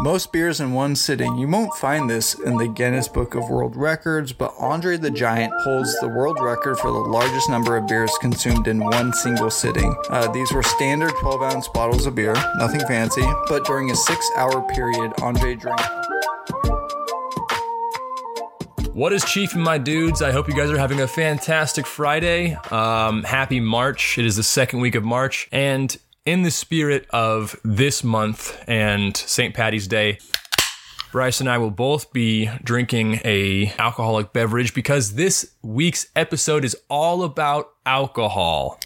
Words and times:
Most 0.00 0.32
beers 0.32 0.60
in 0.60 0.74
one 0.74 0.96
sitting. 0.96 1.38
You 1.38 1.48
won't 1.48 1.72
find 1.74 2.10
this 2.10 2.34
in 2.34 2.58
the 2.58 2.68
Guinness 2.68 3.08
Book 3.08 3.34
of 3.34 3.48
World 3.48 3.74
Records, 3.74 4.34
but 4.34 4.52
Andre 4.58 4.98
the 4.98 5.10
Giant 5.10 5.52
holds 5.62 5.98
the 6.00 6.08
world 6.08 6.38
record 6.42 6.78
for 6.78 6.90
the 6.90 6.98
largest 6.98 7.48
number 7.48 7.76
of 7.76 7.86
beers 7.86 8.12
consumed 8.20 8.66
in 8.66 8.80
one 8.80 9.14
single 9.14 9.50
sitting. 9.50 9.96
Uh, 10.10 10.30
these 10.30 10.52
were 10.52 10.62
standard 10.62 11.12
12 11.20 11.42
ounce 11.42 11.68
bottles 11.68 12.04
of 12.04 12.16
beer, 12.16 12.34
nothing 12.58 12.80
fancy, 12.80 13.24
but 13.48 13.64
during 13.64 13.90
a 13.92 13.96
six 13.96 14.30
hour 14.36 14.60
period, 14.74 15.12
Andre 15.22 15.54
drank. 15.54 15.80
What 18.94 19.12
is 19.12 19.24
Chiefin 19.24 19.56
my 19.56 19.76
dudes? 19.76 20.22
I 20.22 20.30
hope 20.30 20.46
you 20.46 20.54
guys 20.54 20.70
are 20.70 20.78
having 20.78 21.00
a 21.00 21.08
fantastic 21.08 21.84
Friday. 21.84 22.54
Um, 22.70 23.24
happy 23.24 23.58
March. 23.58 24.18
It 24.18 24.24
is 24.24 24.36
the 24.36 24.44
second 24.44 24.78
week 24.78 24.94
of 24.94 25.02
March. 25.02 25.48
And 25.50 25.96
in 26.24 26.42
the 26.42 26.52
spirit 26.52 27.04
of 27.10 27.58
this 27.64 28.04
month 28.04 28.56
and 28.68 29.16
St. 29.16 29.52
Patty's 29.52 29.88
Day, 29.88 30.18
Bryce 31.10 31.40
and 31.40 31.50
I 31.50 31.58
will 31.58 31.72
both 31.72 32.12
be 32.12 32.48
drinking 32.62 33.18
a 33.24 33.74
alcoholic 33.80 34.32
beverage 34.32 34.74
because 34.74 35.14
this 35.14 35.56
week's 35.60 36.06
episode 36.14 36.64
is 36.64 36.76
all 36.88 37.24
about 37.24 37.72
alcohol. 37.84 38.78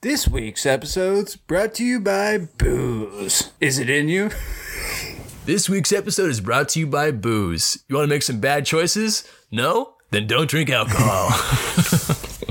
This 0.00 0.26
week's 0.26 0.64
episode's 0.64 1.36
brought 1.36 1.74
to 1.74 1.84
you 1.84 2.00
by 2.00 2.38
booze. 2.56 3.52
Is 3.60 3.78
it 3.78 3.90
in 3.90 4.08
you? 4.08 4.30
This 5.50 5.68
week's 5.68 5.92
episode 5.92 6.30
is 6.30 6.40
brought 6.40 6.68
to 6.68 6.78
you 6.78 6.86
by 6.86 7.10
booze. 7.10 7.82
You 7.88 7.96
want 7.96 8.04
to 8.04 8.14
make 8.14 8.22
some 8.22 8.38
bad 8.38 8.64
choices? 8.64 9.28
No? 9.50 9.94
Then 10.12 10.28
don't 10.28 10.48
drink 10.48 10.70
alcohol. 10.70 11.26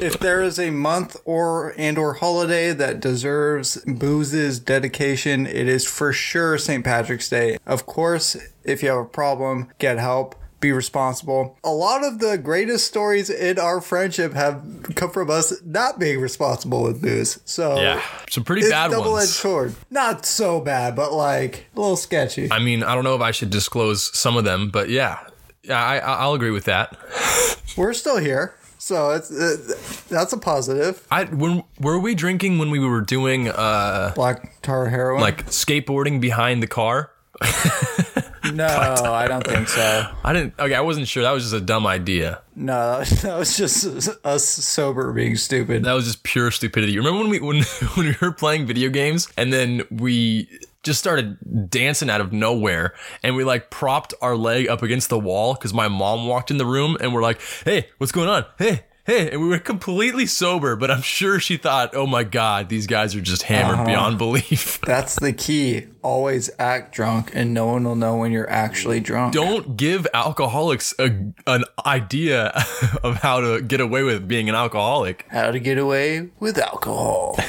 if 0.01 0.19
there 0.19 0.41
is 0.41 0.59
a 0.59 0.69
month 0.71 1.15
or 1.23 1.73
and 1.77 1.97
or 1.97 2.15
holiday 2.15 2.73
that 2.73 2.99
deserves 2.99 3.77
booze's 3.87 4.59
dedication, 4.59 5.47
it 5.47 5.69
is 5.69 5.85
for 5.85 6.11
sure 6.11 6.57
St. 6.57 6.83
Patrick's 6.83 7.29
Day. 7.29 7.57
Of 7.65 7.85
course, 7.85 8.35
if 8.65 8.83
you 8.83 8.89
have 8.89 8.97
a 8.97 9.05
problem, 9.05 9.69
get 9.77 9.97
help. 9.97 10.35
Be 10.59 10.71
responsible. 10.73 11.57
A 11.63 11.69
lot 11.71 12.03
of 12.03 12.19
the 12.19 12.37
greatest 12.37 12.85
stories 12.87 13.29
in 13.29 13.57
our 13.57 13.79
friendship 13.79 14.33
have 14.33 14.61
come 14.95 15.09
from 15.09 15.29
us 15.29 15.53
not 15.63 15.99
being 15.99 16.19
responsible 16.19 16.83
with 16.83 17.01
booze. 17.01 17.39
So 17.45 17.79
yeah, 17.79 18.01
some 18.29 18.43
pretty 18.43 18.63
it's 18.63 18.69
bad 18.71 18.91
double-edged 18.91 19.13
ones. 19.13 19.35
sword. 19.35 19.75
Not 19.89 20.25
so 20.25 20.59
bad, 20.59 20.95
but 20.97 21.13
like 21.13 21.67
a 21.75 21.79
little 21.79 21.95
sketchy. 21.95 22.51
I 22.51 22.59
mean, 22.59 22.83
I 22.83 22.93
don't 22.93 23.05
know 23.05 23.15
if 23.15 23.21
I 23.21 23.31
should 23.31 23.49
disclose 23.51 24.15
some 24.17 24.35
of 24.35 24.43
them, 24.43 24.69
but 24.69 24.89
yeah, 24.89 25.19
yeah, 25.63 25.81
I, 25.81 25.97
I- 25.99 26.15
I'll 26.23 26.33
agree 26.33 26.51
with 26.51 26.65
that. 26.65 26.97
We're 27.77 27.93
still 27.93 28.17
here, 28.17 28.55
so 28.77 29.11
it's 29.11 29.31
uh, 29.31 30.03
that's 30.09 30.33
a 30.33 30.37
positive. 30.37 31.05
I 31.09 31.23
when 31.23 31.63
were 31.79 31.99
we 31.99 32.15
drinking 32.15 32.57
when 32.57 32.69
we 32.69 32.79
were 32.79 32.99
doing 33.01 33.47
uh 33.47 34.11
Black 34.13 34.61
tar 34.61 34.87
heroin. 34.89 35.21
like 35.21 35.45
skateboarding 35.45 36.19
behind 36.19 36.61
the 36.61 36.67
car? 36.67 37.11
no, 38.53 38.65
I 38.65 39.27
don't 39.27 39.45
think 39.45 39.67
so. 39.67 40.11
I 40.23 40.33
didn't. 40.33 40.53
Okay, 40.59 40.75
I 40.75 40.81
wasn't 40.81 41.07
sure. 41.07 41.23
That 41.23 41.31
was 41.31 41.43
just 41.43 41.55
a 41.55 41.61
dumb 41.61 41.87
idea. 41.87 42.41
No, 42.55 43.03
that 43.21 43.37
was 43.37 43.57
just 43.57 44.09
us 44.25 44.45
sober 44.45 45.13
being 45.13 45.35
stupid. 45.35 45.83
That 45.83 45.93
was 45.93 46.05
just 46.05 46.23
pure 46.23 46.51
stupidity. 46.51 46.97
Remember 46.97 47.19
when 47.19 47.29
we 47.29 47.39
when 47.39 47.63
when 47.95 48.07
we 48.07 48.15
were 48.21 48.31
playing 48.31 48.65
video 48.65 48.89
games 48.89 49.27
and 49.37 49.53
then 49.53 49.83
we 49.89 50.49
just 50.83 50.99
started 50.99 51.69
dancing 51.69 52.09
out 52.09 52.21
of 52.21 52.31
nowhere 52.31 52.93
and 53.21 53.35
we 53.35 53.43
like 53.43 53.69
propped 53.69 54.13
our 54.21 54.35
leg 54.35 54.67
up 54.67 54.81
against 54.81 55.09
the 55.09 55.19
wall 55.19 55.53
because 55.53 55.73
my 55.73 55.87
mom 55.87 56.27
walked 56.27 56.51
in 56.51 56.57
the 56.57 56.65
room 56.65 56.97
and 56.99 57.13
we're 57.13 57.21
like, 57.21 57.41
"Hey, 57.63 57.87
what's 57.97 58.11
going 58.11 58.29
on? 58.29 58.45
Hey." 58.57 58.83
Hey, 59.09 59.31
and 59.31 59.41
we 59.41 59.47
were 59.47 59.57
completely 59.57 60.27
sober, 60.27 60.75
but 60.75 60.91
I'm 60.91 61.01
sure 61.01 61.39
she 61.39 61.57
thought, 61.57 61.95
"Oh 61.95 62.05
my 62.05 62.23
god, 62.23 62.69
these 62.69 62.85
guys 62.85 63.15
are 63.15 63.21
just 63.21 63.41
hammered 63.41 63.79
uh-huh. 63.79 63.85
beyond 63.85 64.17
belief." 64.19 64.79
That's 64.85 65.15
the 65.19 65.33
key. 65.33 65.87
Always 66.03 66.51
act 66.59 66.93
drunk, 66.93 67.31
and 67.33 67.51
no 67.51 67.65
one 67.65 67.85
will 67.85 67.95
know 67.95 68.17
when 68.17 68.31
you're 68.31 68.47
actually 68.47 68.99
drunk. 68.99 69.33
Don't 69.33 69.75
give 69.75 70.05
alcoholics 70.13 70.93
a, 70.99 71.05
an 71.47 71.63
idea 71.87 72.53
of 73.03 73.15
how 73.15 73.41
to 73.41 73.63
get 73.63 73.81
away 73.81 74.03
with 74.03 74.27
being 74.27 74.47
an 74.47 74.53
alcoholic. 74.53 75.25
How 75.29 75.49
to 75.49 75.59
get 75.59 75.79
away 75.79 76.29
with 76.39 76.59
alcohol. 76.59 77.39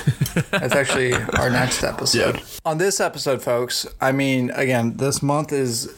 That's 0.51 0.75
actually 0.75 1.13
our 1.13 1.51
next 1.51 1.85
episode. 1.85 2.21
Yeah. 2.41 2.45
On 2.65 2.79
this 2.79 3.01
episode, 3.01 3.43
folks, 3.43 3.87
I 4.01 4.13
mean, 4.13 4.51
again, 4.53 4.97
this 4.97 5.23
month 5.23 5.53
is 5.53 5.89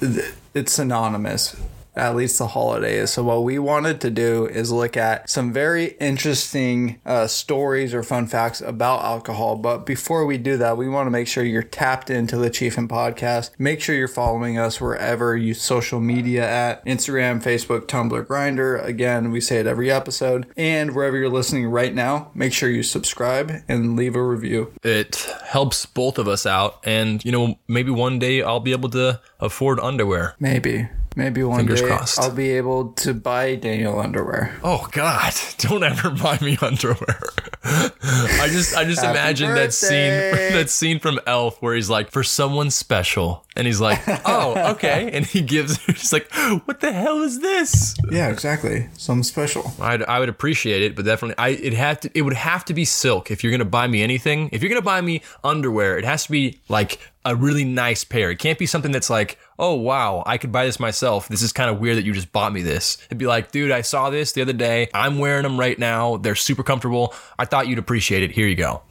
it's 0.54 0.72
synonymous. 0.72 1.56
At 1.94 2.16
least 2.16 2.38
the 2.38 2.48
holidays. 2.48 3.10
So 3.10 3.22
what 3.22 3.44
we 3.44 3.58
wanted 3.58 4.00
to 4.00 4.10
do 4.10 4.46
is 4.46 4.72
look 4.72 4.96
at 4.96 5.28
some 5.28 5.52
very 5.52 5.96
interesting 6.00 7.00
uh, 7.04 7.26
stories 7.26 7.92
or 7.92 8.02
fun 8.02 8.26
facts 8.26 8.60
about 8.60 9.04
alcohol. 9.04 9.56
But 9.56 9.84
before 9.84 10.24
we 10.24 10.38
do 10.38 10.56
that, 10.56 10.76
we 10.76 10.88
want 10.88 11.06
to 11.06 11.10
make 11.10 11.28
sure 11.28 11.44
you're 11.44 11.62
tapped 11.62 12.08
into 12.08 12.36
the 12.36 12.50
Chiefin 12.50 12.88
podcast. 12.88 13.50
Make 13.58 13.80
sure 13.80 13.94
you're 13.94 14.08
following 14.08 14.58
us 14.58 14.80
wherever 14.80 15.36
you 15.36 15.54
social 15.54 16.00
media 16.00 16.48
at 16.48 16.84
Instagram, 16.86 17.42
Facebook, 17.42 17.86
Tumblr, 17.86 18.24
Grindr. 18.26 18.82
Again, 18.84 19.30
we 19.30 19.40
say 19.40 19.58
it 19.58 19.66
every 19.66 19.90
episode. 19.90 20.46
And 20.56 20.94
wherever 20.94 21.16
you're 21.16 21.28
listening 21.28 21.66
right 21.66 21.94
now, 21.94 22.30
make 22.34 22.52
sure 22.52 22.70
you 22.70 22.82
subscribe 22.82 23.62
and 23.68 23.96
leave 23.96 24.16
a 24.16 24.22
review. 24.22 24.72
It 24.82 25.26
helps 25.44 25.86
both 25.86 26.18
of 26.18 26.28
us 26.28 26.46
out, 26.46 26.80
and 26.84 27.24
you 27.24 27.32
know, 27.32 27.58
maybe 27.68 27.90
one 27.90 28.18
day 28.18 28.42
I'll 28.42 28.60
be 28.60 28.72
able 28.72 28.90
to 28.90 29.20
afford 29.40 29.80
underwear. 29.80 30.34
Maybe. 30.40 30.88
Maybe 31.16 31.42
one 31.44 31.58
Fingers 31.58 31.80
day 31.80 31.88
crossed. 31.88 32.18
I'll 32.18 32.30
be 32.30 32.50
able 32.52 32.92
to 32.94 33.12
buy 33.14 33.56
Daniel 33.56 33.98
underwear. 34.00 34.56
Oh 34.62 34.88
God! 34.92 35.32
Don't 35.58 35.82
ever 35.82 36.10
buy 36.10 36.38
me 36.40 36.56
underwear. 36.62 37.20
I 37.64 38.48
just, 38.50 38.76
I 38.76 38.84
just 38.84 39.04
imagine 39.04 39.54
that 39.54 39.72
scene, 39.72 40.10
that 40.52 40.68
scene 40.70 40.98
from 40.98 41.20
Elf 41.26 41.60
where 41.62 41.74
he's 41.74 41.90
like, 41.90 42.10
"For 42.10 42.24
someone 42.24 42.70
special," 42.70 43.44
and 43.56 43.66
he's 43.66 43.80
like, 43.80 44.00
"Oh, 44.26 44.72
okay," 44.72 45.10
and 45.12 45.24
he 45.24 45.42
gives 45.42 45.76
her, 45.78 45.92
he's 45.92 46.12
like, 46.12 46.32
"What 46.64 46.80
the 46.80 46.92
hell 46.92 47.22
is 47.22 47.40
this?" 47.40 47.94
Yeah, 48.10 48.30
exactly. 48.30 48.88
Something 48.94 49.22
special. 49.22 49.72
I'd, 49.80 50.02
I 50.02 50.18
would 50.18 50.28
appreciate 50.28 50.82
it, 50.82 50.96
but 50.96 51.04
definitely, 51.04 51.36
I 51.38 51.50
it 51.50 51.72
have 51.74 52.00
to, 52.00 52.10
it 52.14 52.22
would 52.22 52.32
have 52.32 52.64
to 52.66 52.74
be 52.74 52.84
silk 52.84 53.30
if 53.30 53.44
you're 53.44 53.52
gonna 53.52 53.64
buy 53.64 53.86
me 53.86 54.02
anything. 54.02 54.48
If 54.52 54.62
you're 54.62 54.70
gonna 54.70 54.82
buy 54.82 55.00
me 55.00 55.22
underwear, 55.44 55.98
it 55.98 56.04
has 56.04 56.24
to 56.24 56.32
be 56.32 56.60
like 56.68 56.98
a 57.24 57.36
really 57.36 57.64
nice 57.64 58.04
pair. 58.04 58.30
It 58.30 58.38
can't 58.38 58.58
be 58.58 58.66
something 58.66 58.92
that's 58.92 59.10
like, 59.10 59.38
oh 59.58 59.74
wow, 59.74 60.22
I 60.26 60.38
could 60.38 60.52
buy 60.52 60.64
this 60.64 60.80
myself. 60.80 61.28
This 61.28 61.42
is 61.42 61.52
kind 61.52 61.70
of 61.70 61.78
weird 61.78 61.96
that 61.96 62.04
you 62.04 62.12
just 62.12 62.32
bought 62.32 62.52
me 62.52 62.62
this. 62.62 62.98
It'd 63.06 63.18
be 63.18 63.26
like, 63.26 63.52
dude, 63.52 63.70
I 63.70 63.82
saw 63.82 64.10
this 64.10 64.32
the 64.32 64.42
other 64.42 64.52
day. 64.52 64.88
I'm 64.92 65.18
wearing 65.18 65.44
them 65.44 65.58
right 65.58 65.78
now. 65.78 66.16
They're 66.16 66.34
super 66.34 66.62
comfortable. 66.62 67.14
I 67.38 67.44
thought 67.44 67.68
you'd 67.68 67.78
appreciate 67.78 68.22
it. 68.22 68.32
Here 68.32 68.46
you 68.46 68.56
go. 68.56 68.82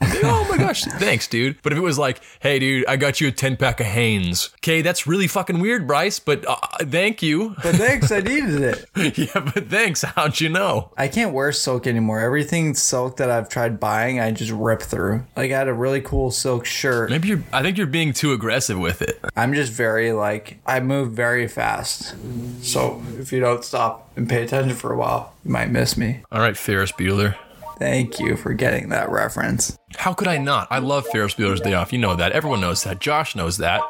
gosh, 0.66 0.84
thanks, 0.84 1.26
dude. 1.28 1.60
But 1.62 1.72
if 1.72 1.78
it 1.78 1.82
was 1.82 1.98
like, 1.98 2.20
hey, 2.40 2.58
dude, 2.58 2.86
I 2.86 2.96
got 2.96 3.20
you 3.20 3.28
a 3.28 3.32
10 3.32 3.56
pack 3.56 3.80
of 3.80 3.86
Hanes. 3.86 4.50
Okay, 4.58 4.82
that's 4.82 5.06
really 5.06 5.26
fucking 5.26 5.60
weird, 5.60 5.86
Bryce. 5.86 6.18
But 6.18 6.46
uh, 6.46 6.56
thank 6.80 7.22
you. 7.22 7.54
But 7.62 7.76
thanks, 7.76 8.10
I 8.10 8.20
needed 8.20 8.62
it. 8.62 9.18
yeah, 9.18 9.40
but 9.54 9.68
thanks. 9.68 10.02
How'd 10.02 10.40
you 10.40 10.48
know? 10.48 10.92
I 10.96 11.08
can't 11.08 11.32
wear 11.32 11.52
silk 11.52 11.86
anymore. 11.86 12.20
Everything 12.20 12.74
silk 12.74 13.16
that 13.16 13.30
I've 13.30 13.48
tried 13.48 13.80
buying, 13.80 14.20
I 14.20 14.30
just 14.30 14.52
rip 14.52 14.82
through. 14.82 15.24
Like 15.36 15.50
I 15.50 15.58
had 15.58 15.68
a 15.68 15.74
really 15.74 16.00
cool 16.00 16.30
silk 16.30 16.64
shirt. 16.64 17.10
Maybe 17.10 17.28
you're. 17.28 17.42
I 17.52 17.62
think 17.62 17.78
you're 17.78 17.86
being 17.86 18.12
too 18.12 18.32
aggressive 18.32 18.78
with 18.78 19.02
it. 19.02 19.20
I'm 19.36 19.54
just 19.54 19.72
very 19.72 20.12
like 20.12 20.58
I 20.66 20.80
move 20.80 21.12
very 21.12 21.48
fast. 21.48 22.14
So 22.62 23.02
if 23.18 23.32
you 23.32 23.40
don't 23.40 23.64
stop 23.64 24.10
and 24.16 24.28
pay 24.28 24.42
attention 24.42 24.76
for 24.76 24.92
a 24.92 24.96
while, 24.96 25.34
you 25.44 25.50
might 25.50 25.70
miss 25.70 25.96
me. 25.96 26.22
All 26.30 26.40
right, 26.40 26.56
Ferris 26.56 26.92
Bueller. 26.92 27.36
Thank 27.82 28.20
you 28.20 28.36
for 28.36 28.54
getting 28.54 28.90
that 28.90 29.10
reference. 29.10 29.76
How 29.96 30.14
could 30.14 30.28
I 30.28 30.38
not? 30.38 30.68
I 30.70 30.78
love 30.78 31.04
Ferris 31.08 31.34
Bueller's 31.34 31.60
Day 31.60 31.74
Off. 31.74 31.92
You 31.92 31.98
know 31.98 32.14
that. 32.14 32.30
Everyone 32.30 32.60
knows 32.60 32.84
that. 32.84 33.00
Josh 33.00 33.34
knows 33.34 33.56
that. 33.56 33.82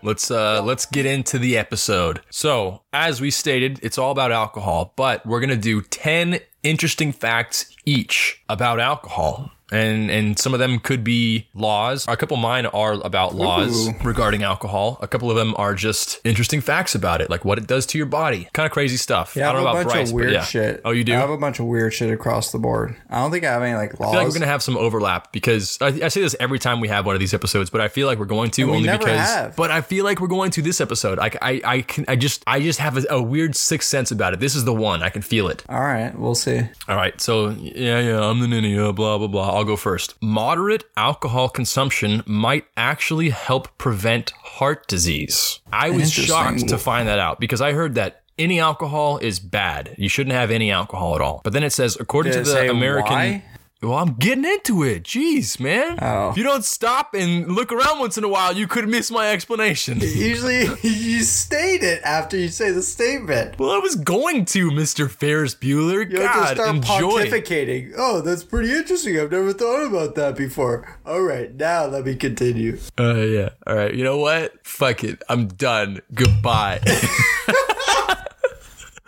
Let's 0.00 0.30
uh 0.30 0.62
let's 0.62 0.86
get 0.86 1.06
into 1.06 1.40
the 1.40 1.58
episode. 1.58 2.20
So, 2.30 2.82
as 2.92 3.20
we 3.20 3.32
stated, 3.32 3.80
it's 3.82 3.98
all 3.98 4.12
about 4.12 4.30
alcohol, 4.30 4.92
but 4.94 5.26
we're 5.26 5.40
going 5.40 5.50
to 5.50 5.56
do 5.56 5.82
10 5.82 6.38
interesting 6.62 7.10
facts 7.10 7.74
each 7.84 8.40
about 8.48 8.78
alcohol. 8.78 9.50
And 9.70 10.10
and 10.10 10.38
some 10.38 10.54
of 10.54 10.60
them 10.60 10.78
could 10.78 11.04
be 11.04 11.48
laws. 11.54 12.06
A 12.08 12.16
couple 12.16 12.36
of 12.36 12.42
mine 12.42 12.66
are 12.66 12.94
about 12.94 13.34
laws 13.34 13.88
Ooh. 13.88 13.92
regarding 14.02 14.42
alcohol. 14.42 14.98
A 15.02 15.08
couple 15.08 15.30
of 15.30 15.36
them 15.36 15.54
are 15.58 15.74
just 15.74 16.20
interesting 16.24 16.60
facts 16.60 16.94
about 16.94 17.20
it, 17.20 17.28
like 17.28 17.44
what 17.44 17.58
it 17.58 17.66
does 17.66 17.84
to 17.86 17.98
your 17.98 18.06
body. 18.06 18.48
Kind 18.52 18.66
of 18.66 18.72
crazy 18.72 18.96
stuff. 18.96 19.36
Yeah, 19.36 19.42
I 19.42 19.44
I 19.44 19.48
have 19.48 19.54
don't 19.56 19.60
a 19.60 19.64
know 19.64 19.70
about 19.70 19.84
bunch 19.84 19.94
Bryce, 19.94 20.08
of 20.08 20.14
weird 20.14 20.32
yeah. 20.32 20.42
shit. 20.44 20.80
Oh, 20.84 20.90
you 20.90 21.04
do? 21.04 21.12
I 21.14 21.16
have 21.16 21.30
a 21.30 21.36
bunch 21.36 21.60
of 21.60 21.66
weird 21.66 21.92
shit 21.92 22.10
across 22.10 22.50
the 22.52 22.58
board. 22.58 22.96
I 23.10 23.18
don't 23.20 23.30
think 23.30 23.44
I 23.44 23.52
have 23.52 23.62
any 23.62 23.74
like 23.74 23.98
laws. 24.00 24.08
I 24.08 24.12
feel 24.12 24.20
like 24.20 24.28
we're 24.28 24.34
gonna 24.40 24.46
have 24.46 24.62
some 24.62 24.76
overlap 24.78 25.32
because 25.32 25.76
I, 25.80 25.86
I 25.88 26.08
say 26.08 26.22
this 26.22 26.34
every 26.40 26.58
time 26.58 26.80
we 26.80 26.88
have 26.88 27.04
one 27.04 27.14
of 27.14 27.20
these 27.20 27.34
episodes, 27.34 27.68
but 27.70 27.80
I 27.80 27.88
feel 27.88 28.06
like 28.06 28.18
we're 28.18 28.24
going 28.24 28.50
to 28.52 28.62
And 28.62 28.70
only 28.70 28.86
never 28.86 29.04
because. 29.04 29.18
have. 29.20 29.56
But 29.56 29.70
I 29.70 29.80
feel 29.82 30.04
like 30.04 30.20
we're 30.20 30.28
going 30.28 30.50
to 30.52 30.62
this 30.62 30.80
episode. 30.80 31.18
I, 31.18 31.30
I, 31.42 31.60
I 31.64 31.80
can 31.82 32.04
I 32.08 32.16
just 32.16 32.42
I 32.46 32.60
just 32.60 32.78
have 32.78 32.96
a, 32.96 33.04
a 33.10 33.22
weird 33.22 33.54
sixth 33.54 33.88
sense 33.88 34.10
about 34.10 34.32
it. 34.32 34.40
This 34.40 34.54
is 34.54 34.64
the 34.64 34.74
one 34.74 35.02
I 35.02 35.10
can 35.10 35.22
feel 35.22 35.48
it. 35.48 35.62
All 35.68 35.80
right, 35.80 36.18
we'll 36.18 36.34
see. 36.34 36.60
All 36.88 36.96
right, 36.96 37.20
so 37.20 37.50
yeah, 37.50 38.00
yeah, 38.00 38.20
I'm 38.24 38.40
the 38.40 38.48
ninny. 38.48 38.78
Uh, 38.78 38.92
blah 38.92 39.18
blah 39.18 39.26
blah. 39.26 39.57
I'll 39.58 39.64
go 39.64 39.74
first. 39.74 40.14
Moderate 40.22 40.84
alcohol 40.96 41.48
consumption 41.48 42.22
might 42.26 42.66
actually 42.76 43.30
help 43.30 43.76
prevent 43.76 44.30
heart 44.30 44.86
disease. 44.86 45.58
I 45.72 45.90
was 45.90 46.12
shocked 46.12 46.68
to 46.68 46.78
find 46.78 47.08
that 47.08 47.18
out 47.18 47.40
because 47.40 47.60
I 47.60 47.72
heard 47.72 47.96
that. 47.96 48.22
Any 48.38 48.60
alcohol 48.60 49.18
is 49.18 49.40
bad. 49.40 49.96
You 49.98 50.08
shouldn't 50.08 50.36
have 50.36 50.52
any 50.52 50.70
alcohol 50.70 51.16
at 51.16 51.20
all. 51.20 51.40
But 51.42 51.54
then 51.54 51.64
it 51.64 51.70
says, 51.70 51.96
according 51.98 52.34
Did 52.34 52.44
to 52.44 52.52
the 52.52 52.70
American, 52.70 53.12
why? 53.12 53.42
Well, 53.80 53.94
I'm 53.94 54.14
getting 54.14 54.44
into 54.44 54.82
it. 54.82 55.04
Jeez, 55.04 55.60
man. 55.60 55.98
Oh. 56.02 56.30
If 56.30 56.36
you 56.36 56.42
don't 56.42 56.64
stop 56.64 57.14
and 57.14 57.46
look 57.46 57.72
around 57.72 58.00
once 58.00 58.18
in 58.18 58.24
a 58.24 58.28
while, 58.28 58.56
you 58.56 58.66
could 58.66 58.88
miss 58.88 59.08
my 59.08 59.30
explanation. 59.30 59.98
Usually 60.00 60.62
you 60.82 61.22
state 61.22 61.84
it 61.84 62.02
after 62.02 62.36
you 62.36 62.48
say 62.48 62.72
the 62.72 62.82
statement. 62.82 63.56
well, 63.58 63.70
I 63.70 63.78
was 63.78 63.94
going 63.94 64.46
to, 64.46 64.70
Mr. 64.72 65.08
Ferris 65.08 65.54
Bueller. 65.54 66.10
You 66.10 66.16
God, 66.18 66.56
start 66.56 66.74
enjoy. 66.76 67.26
pontificating. 67.26 67.92
Oh, 67.96 68.20
that's 68.20 68.42
pretty 68.42 68.72
interesting. 68.72 69.18
I've 69.18 69.30
never 69.30 69.52
thought 69.52 69.86
about 69.86 70.16
that 70.16 70.36
before. 70.36 70.98
All 71.06 71.22
right, 71.22 71.54
now 71.54 71.86
let 71.86 72.04
me 72.04 72.16
continue. 72.16 72.78
Uh, 72.98 73.14
yeah. 73.14 73.50
All 73.66 73.76
right. 73.76 73.94
You 73.94 74.02
know 74.02 74.18
what? 74.18 74.66
Fuck 74.66 75.04
it. 75.04 75.22
I'm 75.28 75.46
done. 75.46 76.00
Goodbye. 76.12 76.80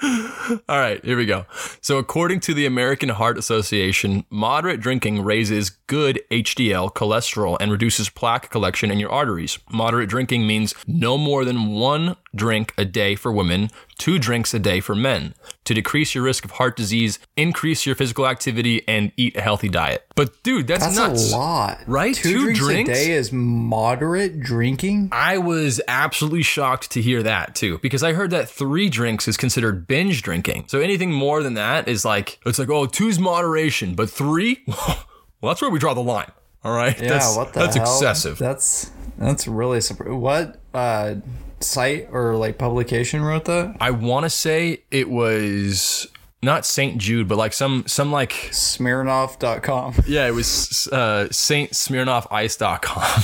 All 0.02 0.78
right, 0.78 1.04
here 1.04 1.16
we 1.16 1.26
go. 1.26 1.44
So, 1.80 1.98
according 1.98 2.40
to 2.40 2.54
the 2.54 2.64
American 2.64 3.10
Heart 3.10 3.36
Association, 3.36 4.24
moderate 4.30 4.80
drinking 4.80 5.22
raises 5.22 5.70
good 5.70 6.22
HDL 6.30 6.94
cholesterol 6.94 7.56
and 7.60 7.70
reduces 7.70 8.08
plaque 8.08 8.50
collection 8.50 8.90
in 8.90 8.98
your 8.98 9.10
arteries. 9.10 9.58
Moderate 9.70 10.08
drinking 10.08 10.46
means 10.46 10.74
no 10.86 11.18
more 11.18 11.44
than 11.44 11.68
one 11.68 12.16
drink 12.34 12.72
a 12.78 12.84
day 12.84 13.14
for 13.14 13.30
women, 13.30 13.70
two 14.00 14.18
drinks 14.18 14.52
a 14.52 14.58
day 14.58 14.80
for 14.80 14.96
men. 14.96 15.34
To 15.66 15.74
decrease 15.74 16.14
your 16.14 16.24
risk 16.24 16.44
of 16.44 16.52
heart 16.52 16.74
disease, 16.76 17.20
increase 17.36 17.86
your 17.86 17.94
physical 17.94 18.26
activity, 18.26 18.82
and 18.88 19.12
eat 19.16 19.36
a 19.36 19.40
healthy 19.40 19.68
diet. 19.68 20.04
But, 20.16 20.42
dude, 20.42 20.66
that's, 20.66 20.84
That's 20.84 20.96
nuts. 20.96 21.32
a 21.32 21.36
lot, 21.36 21.78
Right? 21.86 22.14
Two, 22.14 22.32
Two 22.32 22.42
drinks, 22.54 22.58
drinks? 22.60 22.90
a 22.90 22.94
day 22.94 23.12
is 23.12 23.30
moderate 23.32 24.40
drinking. 24.40 25.10
I 25.12 25.38
was 25.38 25.80
absolutely 25.86 26.42
shocked 26.42 26.90
to 26.92 27.02
hear 27.02 27.22
that 27.22 27.54
too, 27.54 27.78
because 27.78 28.02
I 28.02 28.14
heard 28.14 28.30
that 28.30 28.48
three 28.48 28.88
drinks 28.88 29.28
is 29.28 29.36
considered 29.36 29.86
binge 29.86 30.22
drinking. 30.22 30.64
So 30.68 30.80
anything 30.80 31.12
more 31.12 31.42
than 31.42 31.54
that 31.54 31.86
is 31.86 32.04
like, 32.04 32.40
it's 32.46 32.58
like, 32.58 32.70
oh, 32.70 32.86
two's 32.86 33.18
moderation, 33.18 33.94
but 33.94 34.10
three? 34.10 34.62
well, 34.66 34.96
that's 35.42 35.60
where 35.62 35.70
we 35.70 35.78
draw 35.78 35.94
the 35.94 36.00
line. 36.02 36.30
All 36.64 36.72
right. 36.74 37.00
Yeah, 37.00 37.08
that's, 37.08 37.36
what 37.36 37.52
the 37.52 37.60
That's 37.60 37.76
hell? 37.76 37.84
excessive. 37.84 38.38
That's 38.38 38.90
that's 39.18 39.46
really 39.46 39.80
surprising. 39.80 40.20
What 40.20 40.60
uh, 40.74 41.14
site 41.60 42.08
or 42.10 42.36
like 42.36 42.58
publication 42.58 43.22
wrote 43.22 43.44
that? 43.46 43.76
I 43.80 43.90
want 43.90 44.24
to 44.24 44.30
say 44.30 44.82
it 44.90 45.08
was 45.08 46.08
not 46.42 46.64
St. 46.64 46.98
Jude, 46.98 47.28
but 47.28 47.36
like 47.38 47.52
some, 47.52 47.84
some 47.86 48.10
like, 48.10 48.32
Smirnoff.com. 48.32 49.94
yeah, 50.06 50.26
it 50.26 50.32
was 50.32 50.88
uh, 50.88 51.28
St. 51.30 51.70
SmirnoffIce.com. 51.72 53.22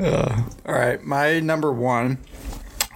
All 0.66 0.74
right, 0.74 1.02
my 1.04 1.40
number 1.40 1.72
one, 1.72 2.18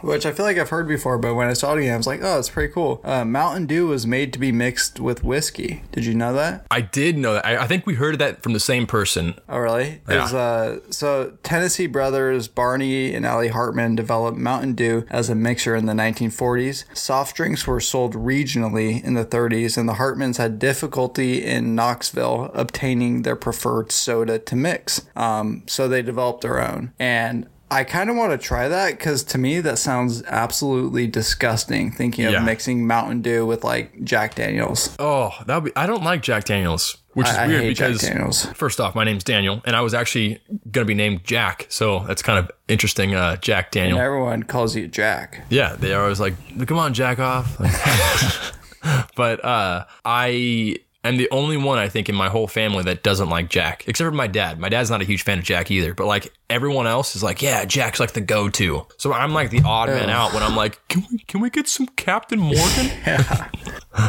which 0.00 0.26
I 0.26 0.32
feel 0.32 0.46
like 0.46 0.58
I've 0.58 0.68
heard 0.70 0.88
before, 0.88 1.18
but 1.18 1.34
when 1.34 1.48
I 1.48 1.52
saw 1.52 1.74
it 1.74 1.80
again, 1.80 1.94
I 1.94 1.96
was 1.96 2.06
like, 2.06 2.20
oh, 2.22 2.38
it's 2.38 2.50
pretty 2.50 2.72
cool. 2.72 3.00
Uh, 3.04 3.24
Mountain 3.24 3.66
Dew 3.66 3.86
was 3.88 4.06
made 4.06 4.32
to 4.32 4.38
be 4.38 4.52
mixed 4.52 5.00
with 5.00 5.24
whiskey. 5.24 5.82
Did 5.92 6.04
you 6.04 6.14
know 6.14 6.32
that? 6.34 6.66
I 6.70 6.80
did 6.80 7.18
know 7.18 7.34
that. 7.34 7.46
I, 7.46 7.64
I 7.64 7.66
think 7.66 7.86
we 7.86 7.94
heard 7.94 8.18
that 8.18 8.42
from 8.42 8.52
the 8.52 8.60
same 8.60 8.86
person. 8.86 9.34
Oh, 9.48 9.58
really? 9.58 10.00
Yeah. 10.08 10.24
It's, 10.24 10.32
uh, 10.32 10.80
so 10.90 11.38
Tennessee 11.42 11.86
brothers 11.86 12.48
Barney 12.48 13.14
and 13.14 13.26
Ally 13.26 13.48
Hartman 13.48 13.94
developed 13.96 14.38
Mountain 14.38 14.74
Dew 14.74 15.04
as 15.10 15.30
a 15.30 15.34
mixer 15.34 15.74
in 15.74 15.86
the 15.86 15.92
1940s. 15.92 16.84
Soft 16.96 17.36
drinks 17.36 17.66
were 17.66 17.80
sold 17.80 18.14
regionally 18.14 19.02
in 19.02 19.14
the 19.14 19.24
30s, 19.24 19.76
and 19.76 19.88
the 19.88 19.94
Hartmans 19.94 20.36
had 20.38 20.58
difficulty 20.58 21.44
in 21.44 21.74
Knoxville 21.74 22.50
obtaining 22.54 23.22
their 23.22 23.36
preferred 23.36 23.92
soda 23.92 24.38
to 24.38 24.56
mix. 24.56 25.06
Um, 25.16 25.62
so 25.66 25.88
they 25.88 26.02
developed 26.02 26.42
their 26.42 26.60
own. 26.60 26.92
And 26.98 27.48
I 27.70 27.84
kind 27.84 28.08
of 28.08 28.16
want 28.16 28.32
to 28.32 28.38
try 28.38 28.68
that 28.68 28.92
because 28.92 29.22
to 29.24 29.38
me 29.38 29.60
that 29.60 29.78
sounds 29.78 30.22
absolutely 30.24 31.06
disgusting. 31.06 31.90
Thinking 31.92 32.24
of 32.24 32.32
Yeah. 32.32 32.40
mixing 32.40 32.86
Mountain 32.86 33.20
Dew 33.22 33.44
with 33.44 33.62
like 33.64 34.02
Jack 34.04 34.34
Daniels. 34.36 34.96
Oh, 34.98 35.32
that 35.46 35.54
would 35.56 35.64
be. 35.64 35.76
I 35.76 35.86
don't 35.86 36.02
like 36.02 36.22
Jack 36.22 36.44
Daniels, 36.44 36.96
which 37.12 37.28
is 37.28 37.34
I, 37.36 37.44
I 37.44 37.46
weird 37.48 37.64
because 37.76 38.46
first 38.54 38.80
off, 38.80 38.94
my 38.94 39.04
name's 39.04 39.22
Daniel, 39.24 39.60
and 39.66 39.76
I 39.76 39.82
was 39.82 39.92
actually 39.92 40.40
gonna 40.70 40.86
be 40.86 40.94
named 40.94 41.24
Jack, 41.24 41.66
so 41.68 42.00
that's 42.06 42.22
kind 42.22 42.38
of 42.38 42.50
interesting. 42.68 43.14
Uh, 43.14 43.36
Jack 43.36 43.70
Daniel. 43.70 43.98
Everyone 43.98 44.44
calls 44.44 44.74
you 44.74 44.88
Jack. 44.88 45.44
Yeah, 45.50 45.76
they 45.76 45.92
are 45.92 46.02
always 46.02 46.20
like, 46.20 46.34
"Come 46.66 46.78
on, 46.78 46.94
Jack 46.94 47.18
off." 47.18 47.58
but 49.16 49.44
uh, 49.44 49.84
I 50.04 50.76
am 51.08 51.16
the 51.16 51.28
only 51.30 51.56
one 51.56 51.78
I 51.78 51.88
think 51.88 52.08
in 52.08 52.14
my 52.14 52.28
whole 52.28 52.46
family 52.46 52.84
that 52.84 53.02
doesn't 53.02 53.28
like 53.28 53.48
Jack, 53.50 53.84
except 53.88 54.06
for 54.08 54.14
my 54.14 54.26
dad. 54.26 54.58
My 54.58 54.68
dad's 54.68 54.90
not 54.90 55.00
a 55.02 55.04
huge 55.04 55.22
fan 55.22 55.38
of 55.38 55.44
Jack 55.44 55.70
either, 55.70 55.94
but 55.94 56.06
like 56.06 56.32
everyone 56.48 56.86
else 56.86 57.16
is 57.16 57.22
like, 57.22 57.42
"Yeah, 57.42 57.64
Jack's 57.64 58.00
like 58.00 58.12
the 58.12 58.20
go-to." 58.20 58.86
So 58.96 59.12
I'm 59.12 59.32
like 59.34 59.50
the 59.50 59.62
odd 59.64 59.88
man 59.88 60.10
out 60.10 60.32
when 60.34 60.42
I'm 60.42 60.56
like, 60.56 60.86
"Can 60.88 61.04
we 61.10 61.18
can 61.18 61.40
we 61.40 61.50
get 61.50 61.68
some 61.68 61.86
Captain 61.88 62.38
Morgan?" 62.38 62.86
Yeah, 63.06 63.48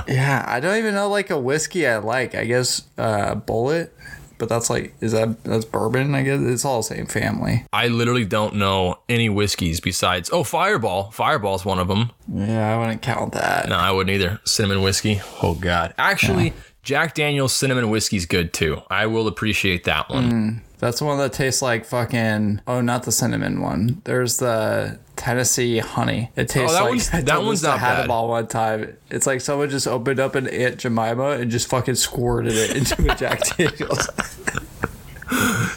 yeah, 0.08 0.46
I 0.48 0.60
don't 0.60 0.78
even 0.78 0.94
know 0.94 1.10
like 1.10 1.30
a 1.30 1.40
whiskey 1.40 1.88
I 1.88 1.98
like. 1.98 2.36
I 2.36 2.46
guess 2.46 2.84
uh 2.98 3.36
Bulleit, 3.36 3.90
but 4.38 4.50
that's 4.50 4.70
like 4.70 4.94
is 5.02 5.12
that 5.14 5.44
that's 5.44 5.66
bourbon? 5.66 6.16
I 6.16 6.24
guess 6.24 6.42
it's 6.42 6.66
all 6.66 6.78
the 6.78 6.84
same 6.84 7.06
family. 7.06 7.66
I 7.74 7.88
literally 7.88 8.26
don't 8.26 8.56
know 8.56 9.00
any 9.10 9.30
whiskeys 9.30 9.80
besides 9.80 10.30
oh 10.32 10.44
Fireball. 10.44 11.12
Fireball's 11.12 11.66
one 11.66 11.80
of 11.80 11.88
them. 11.88 12.12
Yeah, 12.32 12.76
I 12.76 12.78
wouldn't 12.80 13.02
count 13.02 13.34
that. 13.34 13.70
No, 13.70 13.76
I 13.76 13.92
wouldn't 13.92 14.14
either. 14.14 14.40
Cinnamon 14.46 14.82
whiskey. 14.84 15.22
Oh 15.42 15.56
God. 15.56 15.94
Actually, 15.98 16.54
Jack 16.84 17.14
Daniel's 17.14 17.54
cinnamon 17.54 17.90
whiskey's 17.90 18.26
good 18.26 18.54
too. 18.54 18.82
I 18.90 19.06
will 19.06 19.28
appreciate 19.28 19.84
that 19.84 20.10
one. 20.10 20.30
Hmm. 20.32 20.50
That's 20.80 21.02
one 21.02 21.18
that 21.18 21.34
tastes 21.34 21.62
like 21.62 21.84
fucking. 21.86 22.62
Oh, 22.66 22.80
not 22.80 23.04
the 23.04 23.12
cinnamon 23.12 23.60
one. 23.60 24.02
There's 24.06 24.38
the 24.38 24.98
Tennessee 25.18 25.80
honey. 25.80 26.32
It 26.38 26.44
oh, 26.44 26.46
tastes 26.46 26.72
Oh, 26.72 26.74
that 26.74 26.82
like 26.84 26.90
one's- 26.92 27.10
I 27.14 27.22
that 27.22 27.42
one's 27.44 27.64
not 27.64 27.80
bad. 27.80 27.96
Hannibal 27.98 28.30
one 28.30 28.48
time. 28.48 28.96
It's 29.10 29.28
like 29.28 29.42
someone 29.42 29.70
just 29.70 29.88
opened 29.88 30.22
up 30.22 30.36
an 30.36 30.48
Aunt 30.48 30.78
Jemima 30.78 31.32
and 31.32 31.52
just 31.52 31.68
fucking 31.70 31.96
squirted 31.96 32.54
it 32.54 32.78
into 32.78 33.12
a 33.12 33.16
Jack 33.16 33.42
Daniels. 33.58 34.08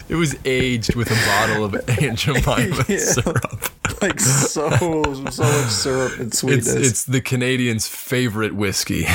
It 0.08 0.14
was 0.16 0.36
aged 0.44 0.94
with 0.94 1.10
a 1.10 1.14
bottle 1.26 1.64
of 1.64 1.74
Aunt 2.00 2.18
Jemima 2.18 2.84
Yeah. 2.88 2.96
syrup. 2.98 3.70
like 4.02 4.18
so 4.20 4.70
so 5.30 5.42
much 5.42 5.70
syrup 5.70 6.18
and 6.18 6.32
sweetness. 6.34 6.74
it's 6.74 7.04
the 7.04 7.20
Canadians' 7.20 7.86
favorite 7.86 8.54
whiskey. 8.54 9.06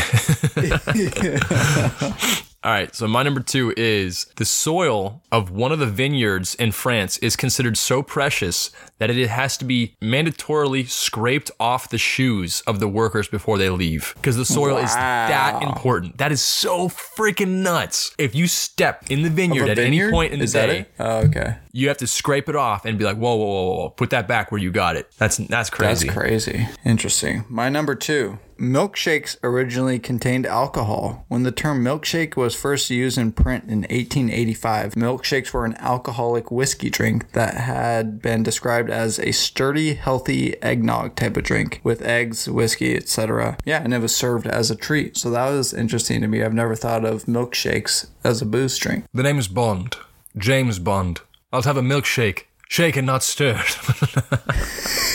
All 2.68 2.74
right, 2.74 2.94
so 2.94 3.08
my 3.08 3.24
number 3.24 3.40
two 3.40 3.74
is 3.78 4.26
the 4.36 4.44
soil 4.44 5.22
of 5.32 5.50
one 5.50 5.72
of 5.72 5.80
the 5.80 5.86
vineyards 5.86 6.54
in 6.56 6.74
France 6.74 7.18
is 7.20 7.38
considered 7.38 7.78
so 7.78 8.04
precious 8.04 8.72
that 8.98 9.10
it 9.10 9.30
has 9.30 9.56
to 9.60 9.64
be 9.64 9.96
mandatorily 10.02 10.86
scraped 10.86 11.50
off 11.62 11.88
the 11.88 11.98
shoes 11.98 12.60
of 12.68 12.82
the 12.82 12.90
workers 12.90 13.30
before 13.30 13.58
they 13.58 13.70
leave 13.70 14.12
because 14.16 14.36
the 14.36 14.44
soil 14.44 14.76
is 14.80 14.94
that 14.94 15.64
important. 15.64 16.18
That 16.18 16.34
is 16.34 16.42
so 16.42 16.90
freaking 16.90 17.64
nuts. 17.64 18.14
If 18.18 18.36
you 18.36 18.48
step 18.48 19.06
in 19.10 19.22
the 19.22 19.30
vineyard 19.30 19.70
at 19.70 19.80
any 19.80 20.12
point 20.12 20.34
in 20.34 20.40
the 20.40 20.44
Is 20.44 20.52
day. 20.52 20.88
Oh, 21.00 21.20
okay. 21.20 21.60
you 21.72 21.88
have 21.88 22.00
to 22.00 22.08
scrape 22.08 22.50
it 22.50 22.58
off 22.58 22.84
and 22.84 22.98
be 22.98 23.06
like, 23.06 23.16
whoa, 23.16 23.34
whoa, 23.34 23.46
whoa, 23.46 23.76
whoa, 23.76 23.90
put 23.92 24.10
that 24.10 24.28
back 24.28 24.52
where 24.52 24.60
you 24.60 24.72
got 24.72 24.98
it. 24.98 25.10
That's 25.18 25.38
that's 25.38 25.70
crazy. 25.70 26.08
That's 26.08 26.18
crazy. 26.18 26.68
Interesting. 26.84 27.46
My 27.48 27.70
number 27.70 27.96
two. 27.96 28.40
Milkshakes 28.58 29.38
originally 29.44 30.00
contained 30.00 30.46
alcohol. 30.46 31.26
When 31.28 31.44
the 31.44 31.52
term 31.52 31.84
milkshake 31.84 32.36
was 32.36 32.56
first 32.56 32.90
used 32.90 33.18
in 33.18 33.32
print 33.32 33.66
in 33.66 33.82
1885, 33.82 34.96
milkshakes 34.96 35.54
were 35.54 35.66
an 35.66 35.76
alcoholic 35.76 36.50
whiskey 36.50 36.90
drink 36.90 37.32
that 37.34 37.56
had 37.56 38.22
been 38.22 38.42
described 38.42 38.90
as 38.90 39.20
a 39.20 39.32
sturdy, 39.32 39.94
healthy 39.94 40.62
eggnog 40.64 41.16
type 41.16 41.38
of 41.38 41.44
drink 41.44 41.82
with 41.84 42.02
eggs, 42.02 42.50
whiskey, 42.50 42.96
etc. 42.96 43.58
Yeah, 43.66 43.84
and 43.84 43.94
it 43.94 44.02
was 44.02 44.16
served 44.16 44.48
as 44.48 44.72
a 44.72 44.76
treat. 44.76 45.18
So 45.18 45.30
that 45.30 45.50
was 45.50 45.74
interesting 45.74 46.22
to 46.22 46.28
me. 46.28 46.44
I've 46.44 46.54
never 46.54 46.76
thought 46.76 47.06
of 47.06 47.26
milkshakes 47.26 48.08
as 48.24 48.42
a 48.42 48.46
booze 48.46 48.78
drink. 48.78 49.06
The 49.14 49.24
name 49.24 49.38
is 49.38 49.48
Bond. 49.48 49.98
James 50.36 50.80
Bond. 50.80 51.22
I'll 51.54 51.62
have 51.62 51.78
a 51.78 51.82
milkshake. 51.82 52.46
Shaken, 52.70 53.06
not 53.06 53.24
stirred. 53.24 53.64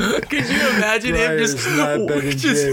Could 0.28 0.48
you 0.48 0.68
imagine 0.76 1.14
him 1.14 1.38
just, 1.38 1.56
Briar's 1.64 1.76
not 1.78 2.08
Ben 2.08 2.18
and 2.28 2.38
just 2.38 2.66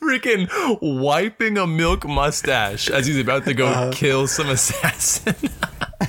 freaking 0.00 0.48
wiping 0.80 1.58
a 1.58 1.66
milk 1.66 2.06
mustache 2.06 2.88
as 2.90 3.06
he's 3.06 3.18
about 3.18 3.44
to 3.46 3.54
go 3.54 3.66
Uh-huh. 3.66 3.90
kill 3.94 4.26
some 4.26 4.48
assassin? 4.48 5.34